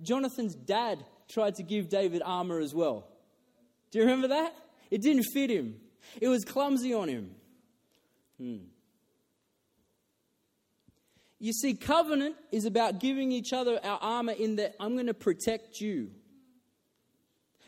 Jonathan's 0.00 0.54
dad 0.54 1.04
tried 1.28 1.56
to 1.56 1.62
give 1.62 1.90
David 1.90 2.22
armor 2.24 2.58
as 2.58 2.74
well? 2.74 3.06
Do 3.90 3.98
you 3.98 4.04
remember 4.04 4.28
that? 4.28 4.54
It 4.90 5.02
didn't 5.02 5.24
fit 5.34 5.50
him, 5.50 5.76
it 6.20 6.28
was 6.28 6.44
clumsy 6.44 6.94
on 6.94 7.08
him. 7.08 7.30
Hmm. 8.38 8.56
You 11.38 11.52
see, 11.52 11.74
covenant 11.74 12.36
is 12.50 12.64
about 12.64 12.98
giving 12.98 13.30
each 13.30 13.52
other 13.52 13.78
our 13.84 13.98
armor 14.00 14.32
in 14.32 14.56
that 14.56 14.74
I'm 14.80 14.94
going 14.94 15.06
to 15.06 15.14
protect 15.14 15.80
you. 15.80 16.10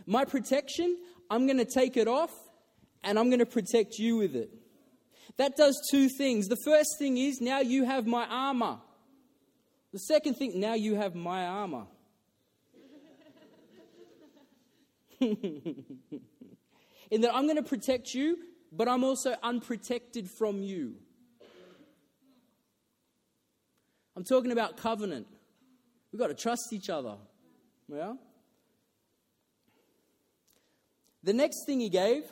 My 0.07 0.25
protection, 0.25 0.97
I'm 1.31 1.47
going 1.47 1.59
to 1.59 1.67
take 1.67 1.99
it 1.99 2.09
off 2.09 2.33
and 3.05 3.19
I'm 3.19 3.29
going 3.29 3.41
to 3.41 3.47
protect 3.47 3.99
you 3.99 4.17
with 4.17 4.35
it. 4.35 4.51
That 5.37 5.55
does 5.55 5.79
two 5.91 6.09
things. 6.09 6.47
The 6.47 6.57
first 6.65 6.99
thing 6.99 7.19
is 7.19 7.43
now 7.43 7.61
you 7.61 7.85
have 7.85 8.07
my 8.07 8.25
armor. 8.25 8.79
The 9.93 9.99
second 9.99 10.35
thing, 10.35 10.61
now 10.61 10.75
you 10.75 10.97
have 10.97 11.15
my 11.15 11.47
armor. 11.47 11.87
In 15.21 17.23
that 17.23 17.35
I'm 17.35 17.45
going 17.45 17.57
to 17.57 17.63
protect 17.63 18.15
you, 18.15 18.39
but 18.71 18.87
I'm 18.87 19.03
also 19.03 19.35
unprotected 19.43 20.31
from 20.31 20.63
you. 20.63 20.95
I'm 24.15 24.25
talking 24.25 24.53
about 24.53 24.77
covenant. 24.77 25.27
We've 26.13 26.21
got 26.21 26.29
to 26.29 26.35
trust 26.35 26.73
each 26.73 26.91
other. 26.91 27.17
Yeah? 27.89 28.15
The 31.23 31.33
next 31.33 31.65
thing 31.67 31.81
he 31.81 31.89
gave, 31.89 32.25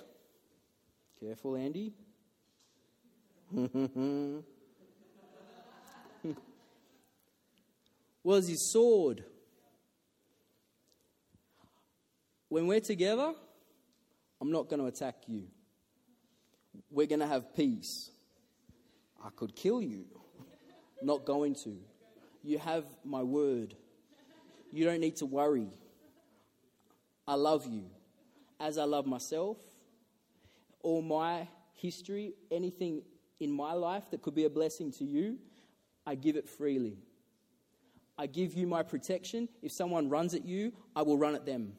careful, 1.20 1.56
Andy. 1.56 1.92
was 8.26 8.48
his 8.48 8.72
sword. 8.72 9.22
When 12.48 12.66
we're 12.66 12.80
together, 12.80 13.32
I'm 14.40 14.50
not 14.50 14.68
going 14.68 14.80
to 14.80 14.86
attack 14.86 15.14
you. 15.28 15.44
We're 16.90 17.06
going 17.06 17.20
to 17.20 17.26
have 17.28 17.54
peace. 17.54 18.10
I 19.24 19.28
could 19.36 19.54
kill 19.54 19.80
you. 19.80 20.06
Not 21.02 21.24
going 21.24 21.54
to. 21.62 21.76
You 22.42 22.58
have 22.58 22.84
my 23.04 23.22
word. 23.22 23.76
You 24.72 24.84
don't 24.86 25.00
need 25.00 25.14
to 25.18 25.26
worry. 25.26 25.68
I 27.28 27.34
love 27.34 27.64
you 27.64 27.84
as 28.58 28.76
I 28.76 28.84
love 28.84 29.06
myself. 29.06 29.56
All 30.82 31.00
my 31.00 31.46
history, 31.74 32.34
anything 32.50 33.02
in 33.38 33.52
my 33.52 33.74
life 33.74 34.10
that 34.10 34.20
could 34.20 34.34
be 34.34 34.46
a 34.46 34.50
blessing 34.50 34.90
to 34.94 35.04
you, 35.04 35.38
I 36.04 36.16
give 36.16 36.34
it 36.34 36.48
freely. 36.48 36.98
I 38.18 38.26
give 38.26 38.54
you 38.54 38.66
my 38.66 38.82
protection. 38.82 39.48
If 39.62 39.72
someone 39.72 40.08
runs 40.08 40.34
at 40.34 40.44
you, 40.44 40.72
I 40.94 41.02
will 41.02 41.18
run 41.18 41.34
at 41.34 41.44
them. 41.44 41.72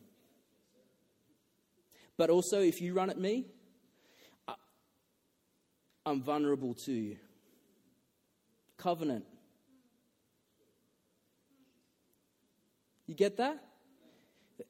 But 2.17 2.30
also, 2.30 2.62
if 2.62 2.82
you 2.82 2.93
run 2.93 3.10
at 3.10 3.17
me, 3.17 3.45
I'm 6.06 6.21
vulnerable 6.21 6.73
to 6.86 6.91
you. 6.91 7.17
Covenant. 8.78 9.26
You 13.08 13.15
get 13.15 13.38
that? 13.38 13.63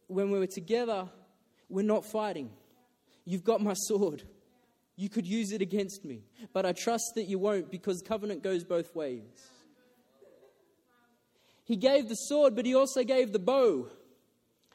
When 0.08 0.32
we 0.32 0.40
were 0.40 0.48
together, 0.48 1.10
we're 1.70 1.84
not 1.84 2.06
fighting. 2.06 2.50
You've 3.26 3.44
got 3.44 3.62
my 3.62 3.74
sword. 3.74 4.24
You 4.96 5.10
could 5.10 5.28
use 5.28 5.52
it 5.52 5.62
against 5.62 6.04
me. 6.06 6.24
But 6.54 6.66
I 6.66 6.72
trust 6.72 7.12
that 7.16 7.26
you 7.26 7.40
won't 7.40 7.70
because 7.70 8.02
covenant 8.02 8.42
goes 8.42 8.64
both 8.64 8.96
ways. 8.96 9.52
He 11.68 11.76
gave 11.76 12.08
the 12.08 12.16
sword, 12.16 12.56
but 12.56 12.66
he 12.66 12.74
also 12.74 13.04
gave 13.04 13.34
the 13.34 13.40
bow. 13.40 13.90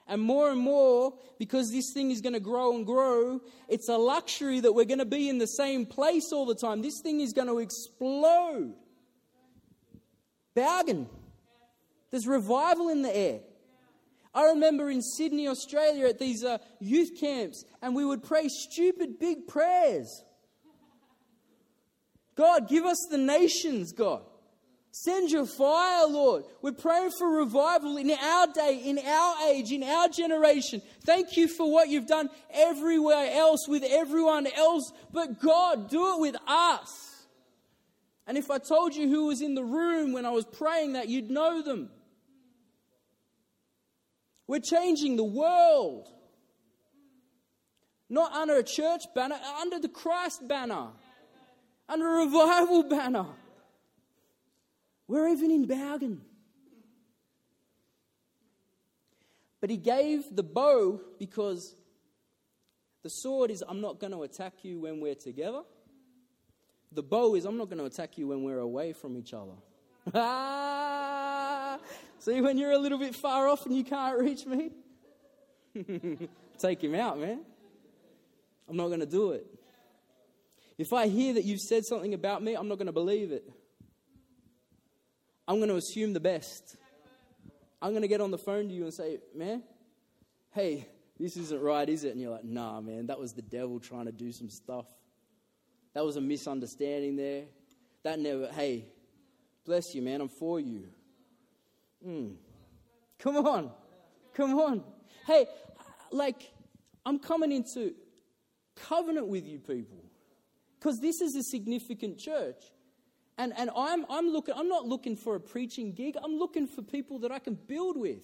And 0.07 0.21
more 0.21 0.51
and 0.51 0.61
more, 0.61 1.15
because 1.39 1.71
this 1.71 1.91
thing 1.95 2.11
is 2.11 2.21
going 2.21 2.35
to 2.35 2.41
grow 2.41 2.77
and 2.77 2.85
grow, 2.85 3.41
it's 3.67 3.89
a 3.89 3.97
luxury 3.97 4.61
that 4.61 4.75
we're 4.75 4.85
going 4.85 4.99
to 4.99 5.07
be 5.07 5.31
in 5.31 5.39
the 5.39 5.47
same 5.47 5.87
place 5.87 6.33
all 6.33 6.45
the 6.45 6.55
time. 6.55 6.83
This 6.83 7.01
thing 7.01 7.21
is 7.21 7.33
going 7.33 7.49
to 7.49 7.61
explode. 7.61 8.75
Bergen. 10.55 11.09
There's 12.11 12.27
revival 12.27 12.91
in 12.91 13.01
the 13.01 13.17
air. 13.17 13.41
I 14.35 14.49
remember 14.49 14.91
in 14.91 15.01
Sydney, 15.01 15.49
Australia, 15.49 16.09
at 16.09 16.19
these 16.19 16.45
uh, 16.45 16.59
youth 16.79 17.19
camps, 17.19 17.65
and 17.81 17.95
we 17.95 18.05
would 18.05 18.23
pray 18.23 18.49
stupid 18.49 19.19
big 19.19 19.47
prayers. 19.47 20.25
God, 22.35 22.69
give 22.69 22.85
us 22.85 23.07
the 23.11 23.17
nations, 23.19 23.93
God. 23.93 24.25
Send 24.95 25.31
your 25.31 25.47
fire, 25.47 26.07
Lord. 26.07 26.45
We're 26.61 26.73
praying 26.73 27.13
for 27.13 27.27
revival 27.27 27.97
in 27.97 28.11
our 28.11 28.47
day, 28.49 28.83
in 28.85 28.99
our 28.99 29.49
age, 29.49 29.73
in 29.73 29.83
our 29.83 30.07
generation. 30.09 30.83
Thank 31.07 31.35
you 31.39 31.49
for 31.49 31.73
what 31.73 31.89
you've 31.89 32.07
done 32.07 32.29
everywhere 32.53 33.31
else 33.33 33.67
with 33.67 33.85
everyone 33.85 34.47
else. 34.47 34.93
But 35.11 35.41
God, 35.41 35.89
do 35.89 36.15
it 36.15 36.21
with 36.21 36.37
us. 36.47 37.25
And 38.27 38.37
if 38.37 38.51
I 38.51 38.59
told 38.59 38.95
you 38.95 39.09
who 39.09 39.29
was 39.29 39.41
in 39.41 39.55
the 39.55 39.65
room 39.65 40.13
when 40.13 40.27
I 40.27 40.31
was 40.31 40.45
praying 40.45 40.93
that, 40.93 41.09
you'd 41.09 41.31
know 41.31 41.63
them. 41.63 41.89
We're 44.47 44.61
changing 44.61 45.17
the 45.17 45.25
world. 45.25 46.07
Not 48.11 48.33
under 48.33 48.59
a 48.59 48.63
church 48.63 49.05
banner, 49.15 49.41
under 49.59 49.79
the 49.79 49.89
Christ 49.89 50.47
banner, 50.47 50.89
under 51.89 52.07
a 52.07 52.27
revival 52.27 52.83
banner. 52.83 53.25
We're 55.09 55.29
even 55.29 55.51
in 55.51 55.67
Bergen. 55.67 56.23
But 59.61 59.71
he 59.71 59.77
gave 59.77 60.25
the 60.35 60.43
bow 60.43 61.01
because 61.19 61.75
the 63.03 63.11
sword 63.11 63.51
is, 63.51 63.63
I'm 63.67 63.81
not 63.81 64.01
going 64.01 64.13
to 64.13 64.23
attack 64.23 64.55
you 64.63 64.81
when 64.81 65.01
we're 65.01 65.15
together. 65.15 65.63
The 66.91 67.03
bow 67.03 67.35
is, 67.37 67.45
I'm 67.45 67.57
not 67.57 67.69
going 67.69 67.79
to 67.79 67.85
attack 67.85 68.19
you 68.19 68.29
when 68.29 68.43
we're 68.43 68.59
away 68.59 68.93
from 68.93 69.17
each 69.17 69.33
other. 69.33 69.53
See, 72.19 72.41
when 72.41 72.59
you're 72.59 72.73
a 72.73 72.79
little 72.79 72.99
bit 72.99 73.15
far 73.15 73.49
off 73.49 73.67
and 73.67 73.77
you 73.77 73.85
can't 73.85 74.19
reach 74.19 74.47
me, 74.47 74.71
take 76.59 76.83
him 76.83 76.95
out, 76.95 77.19
man. 77.19 77.41
I'm 78.69 78.77
not 78.77 78.89
going 78.89 79.01
to 79.01 79.07
do 79.07 79.33
it. 79.33 79.47
If 80.77 80.93
I 80.93 81.09
hear 81.09 81.35
that 81.35 81.45
you've 81.45 81.61
said 81.61 81.85
something 81.85 82.15
about 82.15 82.43
me, 82.43 82.55
I'm 82.55 82.69
not 82.69 82.79
going 82.79 82.87
to 82.87 82.93
believe 82.93 83.31
it. 83.33 83.49
I'm 85.47 85.57
going 85.57 85.69
to 85.69 85.77
assume 85.77 86.13
the 86.13 86.21
best. 86.21 86.77
I'm 87.81 87.91
going 87.91 88.03
to 88.03 88.09
get 88.09 88.21
on 88.21 88.31
the 88.31 88.39
phone 88.39 88.69
to 88.69 88.75
you 88.75 88.85
and 88.85 88.95
say, 88.95 89.19
man, 89.35 89.63
hey, 90.53 90.87
this 91.19 91.37
isn't 91.37 91.61
right, 91.61 91.89
is 91.89 92.05
it? 92.05 92.13
And 92.13 92.21
you're 92.21 92.31
like, 92.31 92.45
nah, 92.45 92.81
man, 92.81 93.07
that 93.07 93.19
was 93.19 93.33
the 93.33 93.43
devil 93.43 93.81
trying 93.81 94.07
to 94.07 94.13
do 94.13 94.33
some 94.33 94.51
stuff. 94.51 94.87
That 95.95 96.05
was 96.05 96.17
a 96.17 96.21
misunderstanding 96.21 97.17
there. 97.17 97.45
That 98.05 98.19
never, 98.19 98.49
hey, 98.49 98.87
bless 99.65 99.95
you, 99.95 100.03
man, 100.03 100.21
I'm 100.21 100.29
for 100.29 100.59
you. 100.61 100.89
Mm. 102.07 102.37
Come 103.19 103.37
on. 103.37 103.71
Come 104.35 104.55
on. 104.55 104.85
Hey, 105.27 105.47
like, 106.11 106.51
I'm 107.05 107.19
coming 107.19 107.53
into 107.53 107.95
covenant 108.77 109.29
with 109.29 109.47
you 109.47 109.59
people 109.59 110.05
because 110.79 110.99
this 111.01 111.21
is 111.21 111.37
a 111.37 111.43
significant 111.43 112.19
church. 112.19 112.63
And, 113.43 113.53
and 113.57 113.71
I'm, 113.77 114.07
I'm, 114.09 114.29
looking, 114.29 114.55
I'm 114.57 114.69
not 114.69 114.87
looking 114.87 115.17
for 115.17 115.35
a 115.35 115.41
preaching 115.41 115.93
gig, 115.93 116.17
I'm 116.23 116.39
looking 116.39 116.69
for 116.69 116.81
people 116.81 117.19
that 117.21 117.33
I 117.33 117.41
can 117.41 117.55
build 117.55 117.97
with. 117.97 118.23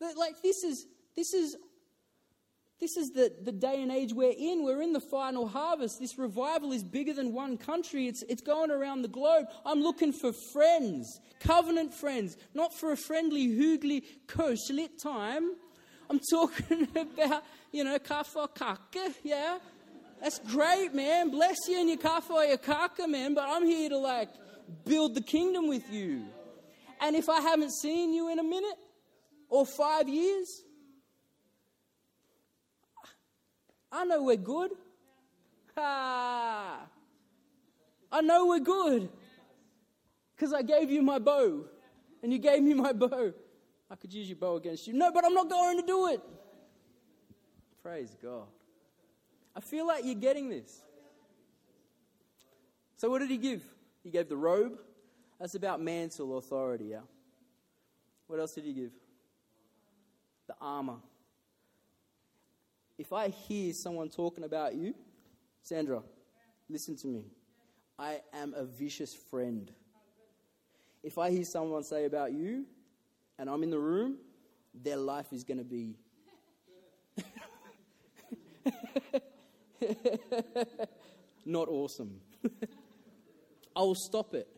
Like, 0.00 0.40
this 0.42 0.64
is, 0.64 0.86
this 1.14 1.34
is 1.34 1.54
this 2.80 2.96
is 2.96 3.10
the, 3.10 3.32
the 3.42 3.52
day 3.52 3.82
and 3.82 3.90
age 3.90 4.12
we're 4.12 4.34
in. 4.36 4.62
We're 4.62 4.82
in 4.82 4.92
the 4.92 5.00
final 5.00 5.48
harvest. 5.48 5.98
This 5.98 6.18
revival 6.18 6.72
is 6.72 6.84
bigger 6.84 7.14
than 7.14 7.32
one 7.32 7.56
country, 7.56 8.06
it's, 8.06 8.22
it's 8.28 8.42
going 8.42 8.70
around 8.70 9.02
the 9.02 9.08
globe. 9.08 9.46
I'm 9.64 9.82
looking 9.82 10.12
for 10.12 10.32
friends, 10.52 11.20
covenant 11.40 11.92
friends, 11.92 12.38
not 12.54 12.74
for 12.74 12.92
a 12.92 12.96
friendly, 12.96 13.48
hoogly, 13.48 14.02
kushlit 14.26 14.98
time. 15.02 15.52
I'm 16.08 16.20
talking 16.30 16.88
about, 16.96 17.44
you 17.70 17.84
know, 17.84 17.98
kafa 17.98 18.54
kaka, 18.54 19.14
yeah? 19.22 19.58
That's 20.20 20.38
great, 20.38 20.94
man. 20.94 21.30
Bless 21.30 21.56
you 21.68 21.78
and 21.78 21.88
your 21.88 21.98
kafa 21.98 22.48
your 22.48 22.56
kaka, 22.58 23.06
man. 23.06 23.34
But 23.34 23.44
I'm 23.48 23.66
here 23.66 23.88
to, 23.90 23.98
like, 23.98 24.30
build 24.84 25.14
the 25.14 25.20
kingdom 25.20 25.68
with 25.68 25.90
you. 25.90 26.24
And 27.00 27.14
if 27.14 27.28
I 27.28 27.40
haven't 27.40 27.72
seen 27.72 28.12
you 28.12 28.30
in 28.30 28.38
a 28.38 28.42
minute 28.42 28.78
or 29.48 29.66
five 29.66 30.08
years, 30.08 30.62
I 33.92 34.04
know 34.04 34.22
we're 34.22 34.36
good. 34.36 34.72
Ha! 35.76 36.86
I 38.10 38.20
know 38.22 38.46
we're 38.46 38.60
good. 38.60 39.08
Because 40.34 40.52
I 40.52 40.62
gave 40.62 40.90
you 40.90 41.02
my 41.02 41.18
bow. 41.18 41.64
And 42.22 42.32
you 42.32 42.38
gave 42.38 42.62
me 42.62 42.74
my 42.74 42.92
bow. 42.92 43.32
I 43.90 43.94
could 43.94 44.12
use 44.12 44.28
your 44.28 44.36
bow 44.36 44.56
against 44.56 44.86
you. 44.86 44.94
No, 44.94 45.12
but 45.12 45.24
I'm 45.24 45.34
not 45.34 45.48
going 45.48 45.80
to 45.80 45.86
do 45.86 46.08
it. 46.08 46.20
Praise 47.82 48.16
God. 48.20 48.46
I 49.56 49.60
feel 49.60 49.86
like 49.86 50.04
you're 50.04 50.14
getting 50.14 50.50
this. 50.50 50.82
So, 52.96 53.10
what 53.10 53.20
did 53.20 53.30
he 53.30 53.38
give? 53.38 53.62
He 54.02 54.10
gave 54.10 54.28
the 54.28 54.36
robe. 54.36 54.78
That's 55.40 55.54
about 55.54 55.80
mantle 55.80 56.38
authority, 56.38 56.86
yeah? 56.86 57.00
What 58.26 58.38
else 58.38 58.54
did 58.54 58.64
he 58.64 58.72
give? 58.72 58.92
The 60.46 60.54
armor 60.60 60.96
if 62.98 63.12
I 63.12 63.28
hear 63.28 63.72
someone 63.72 64.08
talking 64.08 64.44
about 64.44 64.74
you, 64.74 64.94
Sandra, 65.62 66.02
listen 66.68 66.96
to 66.96 67.06
me. 67.06 67.24
I 67.98 68.20
am 68.32 68.54
a 68.54 68.64
vicious 68.64 69.14
friend. 69.14 69.70
If 71.02 71.18
I 71.18 71.30
hear 71.30 71.44
someone 71.44 71.82
say 71.82 72.06
about 72.06 72.32
you 72.32 72.64
and 73.38 73.50
I'm 73.50 73.62
in 73.62 73.70
the 73.70 73.78
room, 73.78 74.16
their 74.74 74.96
life 74.96 75.32
is 75.32 75.44
going 75.44 75.58
to 75.58 75.64
be. 75.64 75.96
Not 81.44 81.68
awesome. 81.68 82.20
I 83.76 83.80
will 83.80 83.94
stop 83.94 84.34
it. 84.34 84.48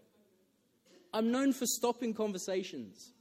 I'm 1.12 1.30
known 1.30 1.52
for 1.52 1.66
stopping 1.66 2.14
conversations. 2.14 3.12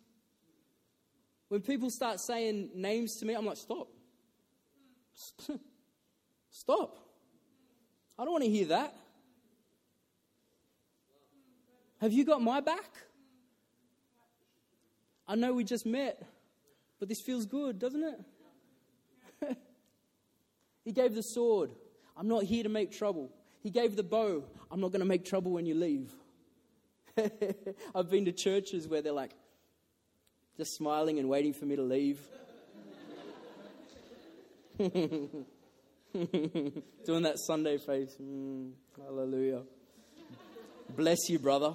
When 1.49 1.61
people 1.61 1.89
start 1.89 2.19
saying 2.19 2.71
names 2.75 3.17
to 3.19 3.25
me, 3.25 3.33
I'm 3.33 3.45
like, 3.45 3.57
stop. 3.57 3.87
Stop. 6.49 6.97
I 8.17 8.23
don't 8.23 8.31
want 8.31 8.43
to 8.43 8.49
hear 8.49 8.65
that. 8.67 8.95
Have 12.01 12.11
you 12.11 12.25
got 12.25 12.41
my 12.41 12.61
back? 12.61 12.89
I 15.27 15.35
know 15.35 15.53
we 15.53 15.63
just 15.63 15.85
met, 15.85 16.21
but 16.99 17.09
this 17.09 17.21
feels 17.21 17.45
good, 17.45 17.79
doesn't 17.79 18.03
it? 18.03 18.19
He 20.87 20.93
gave 20.93 21.13
the 21.13 21.21
sword. 21.21 21.71
I'm 22.17 22.27
not 22.27 22.43
here 22.43 22.63
to 22.63 22.69
make 22.69 22.91
trouble. 22.91 23.29
He 23.61 23.69
gave 23.69 23.95
the 23.95 24.03
bow. 24.03 24.43
I'm 24.71 24.81
not 24.81 24.91
going 24.91 25.01
to 25.01 25.05
make 25.05 25.25
trouble 25.25 25.51
when 25.51 25.65
you 25.65 25.75
leave. 25.75 26.11
I've 27.95 28.09
been 28.09 28.25
to 28.25 28.31
churches 28.31 28.87
where 28.87 29.01
they're 29.01 29.13
like 29.13 29.33
just 30.57 30.75
smiling 30.75 31.19
and 31.19 31.29
waiting 31.29 31.53
for 31.53 31.65
me 31.65 31.75
to 31.75 31.83
leave. 31.83 32.19
Doing 34.77 35.45
that 37.23 37.37
Sunday 37.37 37.77
face. 37.77 38.15
Mm, 38.21 38.71
hallelujah. 38.97 39.61
Bless 40.95 41.29
you, 41.29 41.39
brother. 41.39 41.73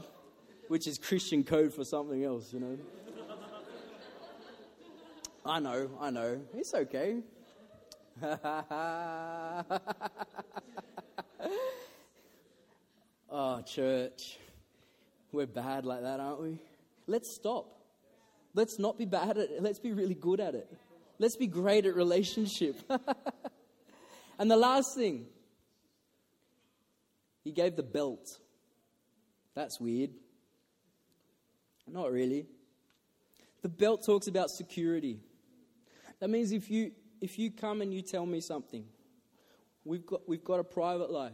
Which 0.68 0.88
is 0.88 0.98
Christian 0.98 1.44
code 1.44 1.74
for 1.74 1.84
something 1.84 2.24
else, 2.24 2.52
you 2.52 2.60
know. 2.60 2.78
I 5.44 5.58
know, 5.58 5.90
I 6.00 6.10
know. 6.10 6.40
It's 6.54 6.72
okay. 6.72 7.18
oh, 13.30 13.62
church. 13.62 14.38
We're 15.32 15.46
bad 15.46 15.84
like 15.84 16.02
that, 16.02 16.20
aren't 16.20 16.40
we? 16.40 16.60
Let's 17.08 17.34
stop. 17.34 17.80
Let's 18.54 18.78
not 18.78 18.96
be 18.96 19.06
bad 19.06 19.30
at 19.30 19.38
it. 19.38 19.62
Let's 19.62 19.80
be 19.80 19.92
really 19.92 20.14
good 20.14 20.38
at 20.38 20.54
it. 20.54 20.72
Let's 21.18 21.36
be 21.36 21.48
great 21.48 21.84
at 21.84 21.96
relationship. 21.96 22.76
and 24.38 24.50
the 24.50 24.56
last 24.56 24.94
thing, 24.94 25.26
he 27.42 27.50
gave 27.50 27.74
the 27.74 27.82
belt. 27.82 28.38
That's 29.54 29.80
weird. 29.80 30.10
Not 31.88 32.12
really. 32.12 32.46
The 33.62 33.68
belt 33.68 34.04
talks 34.06 34.28
about 34.28 34.50
security. 34.50 35.18
That 36.20 36.30
means 36.30 36.52
if 36.52 36.70
you 36.70 36.92
if 37.22 37.38
you 37.38 37.50
come 37.50 37.80
and 37.80 37.94
you 37.94 38.02
tell 38.02 38.26
me 38.26 38.42
something, 38.42 38.84
we've 39.84 40.04
got 40.04 40.28
we've 40.28 40.44
got 40.44 40.60
a 40.60 40.64
private 40.64 41.10
life. 41.10 41.32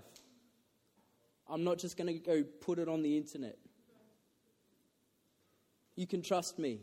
I'm 1.51 1.65
not 1.65 1.79
just 1.79 1.97
going 1.97 2.09
to 2.09 2.19
go 2.19 2.45
put 2.61 2.79
it 2.79 2.89
on 2.89 3.03
the 3.03 3.17
internet. 3.17 3.57
You 5.97 6.07
can 6.07 6.23
trust 6.23 6.59
me. 6.59 6.81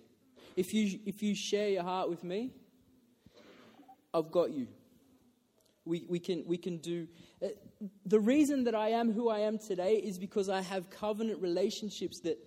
If 0.56 0.74
you, 0.74 1.00
if 1.06 1.22
you 1.22 1.36
share 1.36 1.70
your 1.70 1.84
heart 1.84 2.10
with 2.10 2.24
me, 2.24 2.52
I've 4.14 4.32
got 4.32 4.52
you. 4.52 4.68
We, 5.86 6.06
we, 6.10 6.20
can, 6.20 6.44
we 6.48 6.58
can 6.58 6.78
do. 6.78 7.08
Uh, 7.44 7.50
the 8.06 8.20
reason 8.20 8.64
that 8.64 8.74
I 8.74 8.90
am 8.90 9.14
who 9.14 9.30
I 9.30 9.40
am 9.40 9.60
today 9.60 9.98
is 9.98 10.18
because 10.18 10.50
I 10.50 10.62
have 10.62 10.90
covenant 10.90 11.42
relationships 11.42 12.22
that 12.22 12.40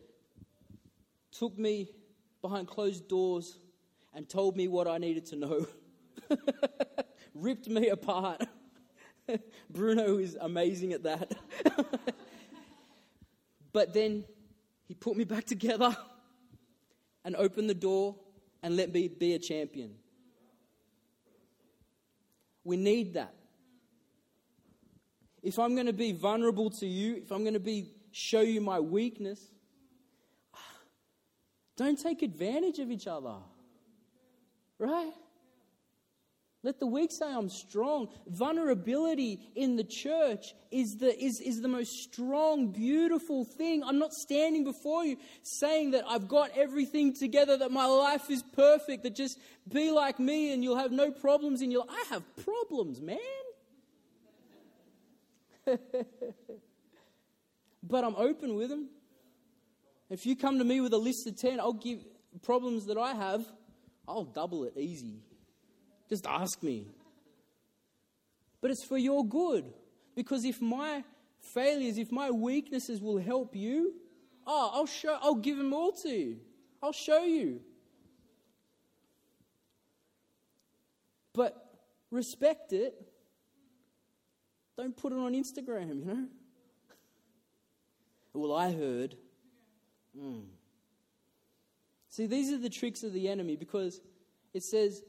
took 1.30 1.56
me 1.56 1.88
behind 2.42 2.66
closed 2.66 3.06
doors 3.08 3.60
and 4.12 4.28
told 4.28 4.56
me 4.56 4.66
what 4.66 4.88
I 4.88 4.98
needed 4.98 5.26
to 5.26 5.36
know, 5.36 5.66
ripped 7.34 7.68
me 7.68 7.88
apart. 7.88 8.46
Bruno 9.70 10.18
is 10.18 10.36
amazing 10.40 10.92
at 10.92 11.02
that. 11.02 11.32
but 13.72 13.92
then 13.92 14.24
he 14.86 14.94
put 14.94 15.16
me 15.16 15.24
back 15.24 15.44
together 15.44 15.96
and 17.24 17.36
opened 17.36 17.68
the 17.68 17.74
door 17.74 18.16
and 18.62 18.76
let 18.76 18.92
me 18.92 19.08
be 19.08 19.34
a 19.34 19.38
champion. 19.38 19.94
We 22.64 22.76
need 22.76 23.14
that. 23.14 23.34
If 25.42 25.58
I'm 25.58 25.74
going 25.74 25.86
to 25.86 25.92
be 25.92 26.12
vulnerable 26.12 26.70
to 26.70 26.86
you, 26.86 27.16
if 27.16 27.30
I'm 27.30 27.42
going 27.42 27.54
to 27.54 27.60
be 27.60 27.92
show 28.10 28.40
you 28.40 28.60
my 28.60 28.80
weakness, 28.80 29.40
don't 31.76 31.98
take 31.98 32.22
advantage 32.22 32.78
of 32.78 32.90
each 32.90 33.06
other. 33.06 33.36
Right? 34.78 35.12
Let 36.68 36.80
the 36.80 36.86
weak 36.86 37.10
say, 37.10 37.24
I'm 37.24 37.48
strong. 37.48 38.08
Vulnerability 38.26 39.40
in 39.56 39.76
the 39.76 39.84
church 39.84 40.52
is 40.70 40.98
the, 40.98 41.18
is, 41.18 41.40
is 41.40 41.62
the 41.62 41.68
most 41.68 42.02
strong, 42.02 42.72
beautiful 42.72 43.46
thing. 43.46 43.82
I'm 43.82 43.98
not 43.98 44.12
standing 44.12 44.64
before 44.64 45.02
you 45.02 45.16
saying 45.42 45.92
that 45.92 46.04
I've 46.06 46.28
got 46.28 46.50
everything 46.54 47.14
together, 47.14 47.56
that 47.56 47.70
my 47.70 47.86
life 47.86 48.28
is 48.28 48.42
perfect, 48.42 49.04
that 49.04 49.14
just 49.14 49.38
be 49.66 49.90
like 49.90 50.18
me 50.20 50.52
and 50.52 50.62
you'll 50.62 50.76
have 50.76 50.92
no 50.92 51.10
problems 51.10 51.62
in 51.62 51.70
your 51.70 51.86
life. 51.86 51.96
I 51.96 52.04
have 52.12 52.24
problems, 52.44 53.00
man. 53.00 53.16
but 57.82 58.04
I'm 58.04 58.16
open 58.16 58.56
with 58.56 58.68
them. 58.68 58.90
If 60.10 60.26
you 60.26 60.36
come 60.36 60.58
to 60.58 60.64
me 60.64 60.82
with 60.82 60.92
a 60.92 60.98
list 60.98 61.26
of 61.26 61.34
10, 61.34 61.60
I'll 61.60 61.72
give 61.72 62.04
problems 62.42 62.84
that 62.88 62.98
I 62.98 63.14
have, 63.14 63.46
I'll 64.06 64.24
double 64.24 64.64
it 64.64 64.74
easy. 64.76 65.22
Just 66.08 66.26
ask 66.26 66.62
me. 66.62 66.86
But 68.60 68.70
it's 68.70 68.84
for 68.84 68.98
your 68.98 69.24
good. 69.24 69.72
Because 70.14 70.44
if 70.44 70.60
my 70.60 71.04
failures, 71.40 71.98
if 71.98 72.10
my 72.10 72.30
weaknesses 72.30 73.00
will 73.00 73.18
help 73.18 73.54
you, 73.54 73.94
oh, 74.46 74.70
I'll 74.74 74.86
show 74.86 75.18
I'll 75.20 75.34
give 75.34 75.56
them 75.56 75.72
all 75.72 75.92
to 76.02 76.08
you. 76.08 76.38
I'll 76.82 76.92
show 76.92 77.24
you. 77.24 77.60
But 81.34 81.54
respect 82.10 82.72
it. 82.72 82.94
Don't 84.76 84.96
put 84.96 85.12
it 85.12 85.18
on 85.18 85.34
Instagram, 85.34 86.00
you 86.00 86.04
know? 86.04 86.26
Well, 88.32 88.54
I 88.54 88.72
heard. 88.72 89.16
Mm. 90.16 90.44
See, 92.08 92.26
these 92.26 92.52
are 92.52 92.58
the 92.58 92.68
tricks 92.68 93.02
of 93.02 93.12
the 93.12 93.28
enemy 93.28 93.56
because 93.56 94.00
it 94.54 94.62
says 94.62 95.02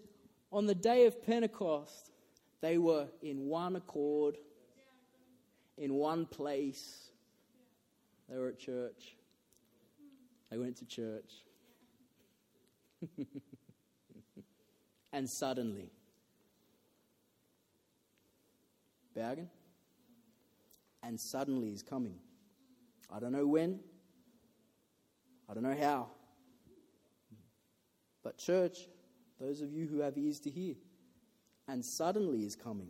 on 0.51 0.65
the 0.65 0.75
day 0.75 1.05
of 1.05 1.23
Pentecost, 1.25 2.12
they 2.62 2.77
were 2.77 3.07
in 3.21 3.47
one 3.47 3.75
accord, 3.75 4.38
in 5.77 5.93
one 5.93 6.25
place. 6.25 7.09
They 8.27 8.38
were 8.38 8.49
at 8.49 8.59
church. 8.59 9.15
They 10.49 10.57
went 10.57 10.77
to 10.77 10.85
church. 10.85 11.31
and 15.13 15.29
suddenly, 15.29 15.91
Bergen, 19.15 19.49
and 21.03 21.19
suddenly 21.19 21.69
is 21.69 21.83
coming. 21.83 22.15
I 23.12 23.19
don't 23.19 23.31
know 23.31 23.47
when, 23.47 23.79
I 25.49 25.53
don't 25.53 25.63
know 25.63 25.77
how, 25.79 26.07
but 28.23 28.38
church 28.38 28.77
those 29.39 29.62
of 29.62 29.71
you 29.71 29.88
who 29.88 30.02
have 30.02 30.17
ears 30.17 30.39
to 30.41 30.49
hear. 30.49 30.75
And 31.67 31.86
suddenly 31.86 32.43
is 32.45 32.56
coming. 32.56 32.89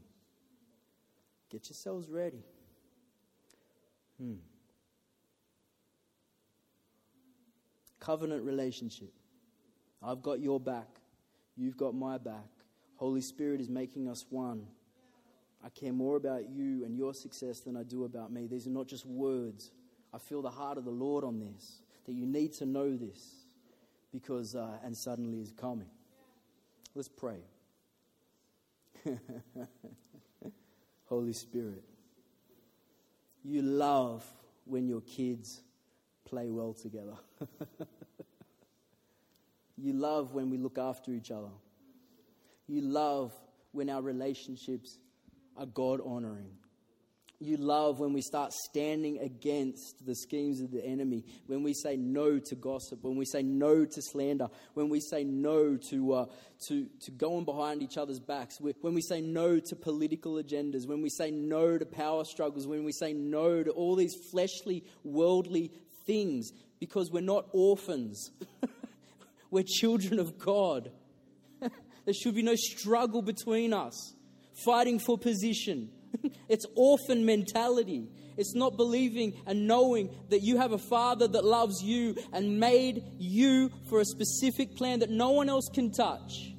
Get 1.50 1.70
yourselves 1.70 2.10
ready. 2.10 2.44
Hmm. 4.20 4.36
Covenant 8.00 8.44
relationship. 8.44 9.12
I've 10.02 10.22
got 10.22 10.40
your 10.40 10.60
back. 10.60 10.88
You've 11.58 11.78
got 11.78 11.94
my 11.94 12.18
back. 12.18 12.48
Holy 12.96 13.22
Spirit 13.22 13.60
is 13.60 13.70
making 13.70 14.08
us 14.08 14.26
one. 14.30 14.66
I 15.64 15.70
care 15.70 15.92
more 15.92 16.16
about 16.16 16.50
you 16.50 16.86
and 16.86 16.96
your 16.96 17.14
success 17.14 17.60
than 17.60 17.76
I 17.76 17.84
do 17.84 18.06
about 18.06 18.32
me. 18.32 18.48
These 18.48 18.68
are 18.68 18.72
not 18.72 18.88
just 18.88 19.06
words. 19.06 19.72
I 20.14 20.18
feel 20.18 20.42
the 20.42 20.50
heart 20.50 20.78
of 20.78 20.86
the 20.86 20.92
Lord 20.92 21.24
on 21.24 21.40
this, 21.40 21.82
that 22.06 22.14
you 22.14 22.26
need 22.26 22.54
to 22.54 22.66
know 22.66 22.96
this 22.96 23.46
because, 24.12 24.56
uh, 24.56 24.78
and 24.84 24.96
suddenly 24.96 25.42
is 25.42 25.52
coming. 25.52 25.90
Let's 27.00 27.08
pray. 27.08 27.40
Holy 31.06 31.32
Spirit, 31.32 31.82
you 33.42 33.62
love 33.62 34.26
when 34.66 34.86
your 34.90 35.00
kids 35.00 35.62
play 36.26 36.50
well 36.50 36.74
together. 36.74 37.14
you 39.78 39.94
love 39.94 40.34
when 40.34 40.50
we 40.50 40.58
look 40.58 40.78
after 40.78 41.12
each 41.14 41.32
other. 41.32 41.54
You 42.68 42.82
love 42.82 43.32
when 43.72 43.90
our 43.90 44.02
relationships 44.02 44.98
are 45.56 45.68
God 45.68 46.02
honoring 46.06 46.52
you 47.42 47.56
love 47.56 48.00
when 48.00 48.12
we 48.12 48.22
start 48.22 48.52
standing 48.52 49.20
against 49.20 50.06
the 50.06 50.14
schemes 50.14 50.60
of 50.60 50.72
the 50.72 50.84
enemy, 50.84 51.24
when 51.48 51.64
we 51.64 51.74
say 51.74 51.96
no 51.96 52.38
to 52.38 52.56
gossip, 52.56 53.02
when 53.02 53.16
we 53.16 53.26
say 53.26 53.42
no 53.42 53.86
to 53.86 54.02
slander, 54.02 54.48
when 54.74 54.90
we 54.90 55.00
say 55.00 55.24
no 55.24 55.78
to, 55.90 56.14
uh, 56.14 56.26
to, 56.68 56.88
to 57.00 57.12
going 57.12 57.46
behind 57.46 57.82
each 57.82 57.98
other's 57.98 58.20
backs, 58.20 58.60
when 58.60 58.94
we 58.94 59.02
say 59.02 59.22
no 59.22 59.58
to 59.58 59.76
political 59.76 60.34
agendas, 60.34 60.86
when 60.86 61.02
we 61.02 61.10
say 61.10 61.32
no 61.32 61.78
to 61.78 61.86
power 61.86 62.26
struggles, 62.26 62.68
when 62.68 62.84
we 62.84 62.92
say 62.92 63.14
no 63.14 63.64
to 63.64 63.72
all 63.72 63.96
these 63.96 64.16
fleshly, 64.32 64.84
worldly 65.06 65.72
things, 66.06 66.52
because 66.78 67.10
we're 67.10 67.22
not 67.22 67.46
orphans, 67.54 68.32
we're 69.50 69.64
children 69.66 70.20
of 70.20 70.38
God. 70.38 70.92
there 71.62 72.14
should 72.14 72.36
be 72.36 72.44
no 72.44 72.56
struggle 72.56 73.22
between 73.22 73.72
us, 73.72 74.14
fighting 74.66 75.00
for 75.00 75.18
position 75.18 75.90
it's 76.50 76.66
orphan 76.76 77.26
mentality. 77.26 78.08
It's 78.38 78.56
not 78.56 78.78
believing 78.78 79.34
and 79.46 79.68
knowing 79.68 80.16
that 80.30 80.42
you 80.42 80.58
have 80.58 80.72
a 80.72 80.78
father 80.78 81.28
that 81.28 81.44
loves 81.44 81.84
you 81.84 82.16
and 82.32 82.60
made 82.60 83.04
you 83.18 83.70
for 83.90 84.00
a 84.00 84.06
specific 84.06 84.76
plan 84.78 85.00
that 85.00 85.10
no 85.10 85.32
one 85.32 85.50
else 85.50 85.68
can 85.74 85.92
touch. 85.92 86.54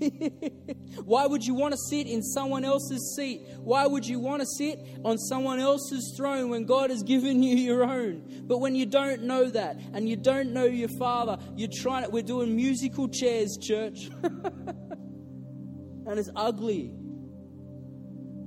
Why 1.04 1.26
would 1.26 1.44
you 1.44 1.54
want 1.54 1.72
to 1.72 1.78
sit 1.90 2.06
in 2.06 2.22
someone 2.22 2.64
else's 2.64 3.14
seat? 3.16 3.42
Why 3.58 3.86
would 3.86 4.06
you 4.06 4.18
want 4.18 4.40
to 4.40 4.46
sit 4.46 4.78
on 5.04 5.18
someone 5.18 5.60
else's 5.60 6.14
throne 6.16 6.48
when 6.48 6.64
God 6.64 6.88
has 6.90 7.02
given 7.02 7.42
you 7.42 7.56
your 7.56 7.84
own? 7.84 8.44
But 8.46 8.58
when 8.58 8.74
you 8.74 8.86
don't 8.86 9.24
know 9.24 9.50
that 9.50 9.78
and 9.92 10.08
you 10.08 10.16
don't 10.16 10.52
know 10.52 10.64
your 10.64 10.88
Father, 10.98 11.36
you're 11.54 11.68
trying 11.72 12.10
we're 12.10 12.22
doing 12.22 12.56
musical 12.56 13.08
chairs, 13.08 13.58
church. 13.60 14.08
and 14.22 16.18
it's 16.18 16.30
ugly. 16.34 16.94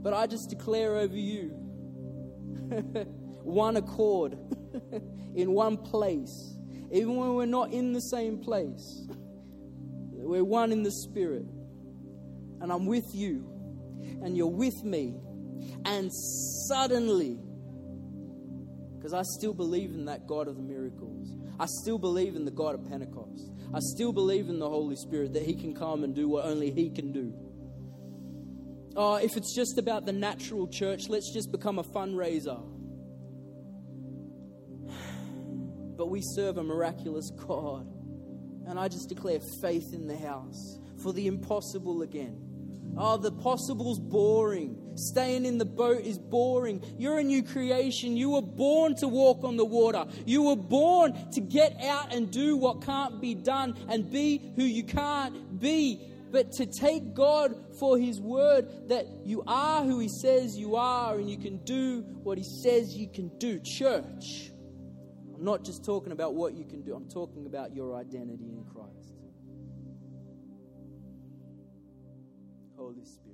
But 0.03 0.13
I 0.13 0.27
just 0.27 0.49
declare 0.49 0.97
over 0.97 1.15
you 1.15 1.47
one 3.43 3.77
accord 3.77 4.33
in 5.35 5.53
one 5.53 5.77
place, 5.77 6.57
even 6.91 7.15
when 7.15 7.35
we're 7.35 7.45
not 7.45 7.71
in 7.71 7.93
the 7.93 8.01
same 8.01 8.37
place. 8.37 9.07
We're 10.11 10.43
one 10.43 10.71
in 10.71 10.83
the 10.83 10.91
Spirit. 10.91 11.45
And 12.61 12.71
I'm 12.71 12.85
with 12.85 13.13
you, 13.13 13.45
and 14.23 14.37
you're 14.37 14.47
with 14.47 14.83
me. 14.83 15.15
And 15.85 16.11
suddenly, 16.67 17.39
because 18.95 19.13
I 19.13 19.21
still 19.37 19.53
believe 19.53 19.91
in 19.91 20.05
that 20.05 20.27
God 20.27 20.47
of 20.47 20.55
the 20.55 20.61
miracles, 20.61 21.35
I 21.59 21.65
still 21.81 21.97
believe 21.97 22.35
in 22.35 22.45
the 22.45 22.51
God 22.51 22.75
of 22.75 22.87
Pentecost, 22.89 23.51
I 23.73 23.79
still 23.79 24.13
believe 24.13 24.49
in 24.49 24.59
the 24.59 24.69
Holy 24.69 24.95
Spirit 24.95 25.33
that 25.33 25.43
He 25.43 25.55
can 25.55 25.73
come 25.73 26.03
and 26.03 26.15
do 26.15 26.27
what 26.29 26.45
only 26.45 26.71
He 26.71 26.89
can 26.89 27.11
do. 27.11 27.33
Oh, 28.95 29.15
if 29.15 29.37
it's 29.37 29.55
just 29.55 29.77
about 29.77 30.05
the 30.05 30.13
natural 30.13 30.67
church, 30.67 31.09
let's 31.09 31.31
just 31.31 31.51
become 31.51 31.79
a 31.79 31.83
fundraiser. 31.83 32.61
But 35.95 36.09
we 36.09 36.21
serve 36.21 36.57
a 36.57 36.63
miraculous 36.63 37.29
God. 37.29 37.87
And 38.67 38.79
I 38.79 38.87
just 38.87 39.09
declare 39.09 39.39
faith 39.61 39.93
in 39.93 40.07
the 40.07 40.17
house 40.17 40.79
for 40.97 41.13
the 41.13 41.27
impossible 41.27 42.01
again. 42.01 42.43
Oh, 42.97 43.17
the 43.17 43.31
possible's 43.31 43.99
boring. 43.99 44.79
Staying 44.95 45.45
in 45.45 45.57
the 45.57 45.65
boat 45.65 46.01
is 46.01 46.19
boring. 46.19 46.83
You're 46.97 47.19
a 47.19 47.23
new 47.23 47.41
creation. 47.41 48.15
You 48.15 48.31
were 48.31 48.41
born 48.41 48.95
to 48.97 49.07
walk 49.07 49.43
on 49.43 49.57
the 49.57 49.65
water. 49.65 50.05
You 50.25 50.43
were 50.43 50.55
born 50.55 51.31
to 51.31 51.41
get 51.41 51.81
out 51.81 52.13
and 52.13 52.29
do 52.29 52.55
what 52.55 52.83
can't 52.83 53.19
be 53.19 53.33
done 53.33 53.75
and 53.89 54.09
be 54.09 54.53
who 54.55 54.63
you 54.63 54.83
can't 54.83 55.59
be. 55.59 56.12
But 56.33 56.51
to 56.53 56.65
take 56.65 57.13
God 57.13 57.53
for 57.77 57.95
His 57.95 58.19
word 58.19 58.89
that 58.89 59.05
you 59.23 59.43
are 59.45 59.83
who 59.83 59.99
He 59.99 60.09
says 60.09 60.57
you 60.57 60.75
are 60.75 61.19
and 61.19 61.29
you 61.29 61.37
can 61.37 61.63
do 61.63 62.01
what 62.23 62.39
He 62.39 62.43
says 62.43 62.97
you 62.97 63.07
can 63.07 63.29
do. 63.37 63.59
Church. 63.59 64.49
I'm 65.35 65.45
not 65.45 65.63
just 65.63 65.85
talking 65.85 66.11
about 66.11 66.33
what 66.33 66.55
you 66.55 66.65
can 66.65 66.81
do, 66.81 66.95
I'm 66.95 67.07
talking 67.07 67.45
about 67.45 67.75
your 67.75 67.95
identity 67.95 68.45
in 68.45 68.65
Christ. 68.65 69.13
Holy 72.75 73.05
Spirit. 73.05 73.32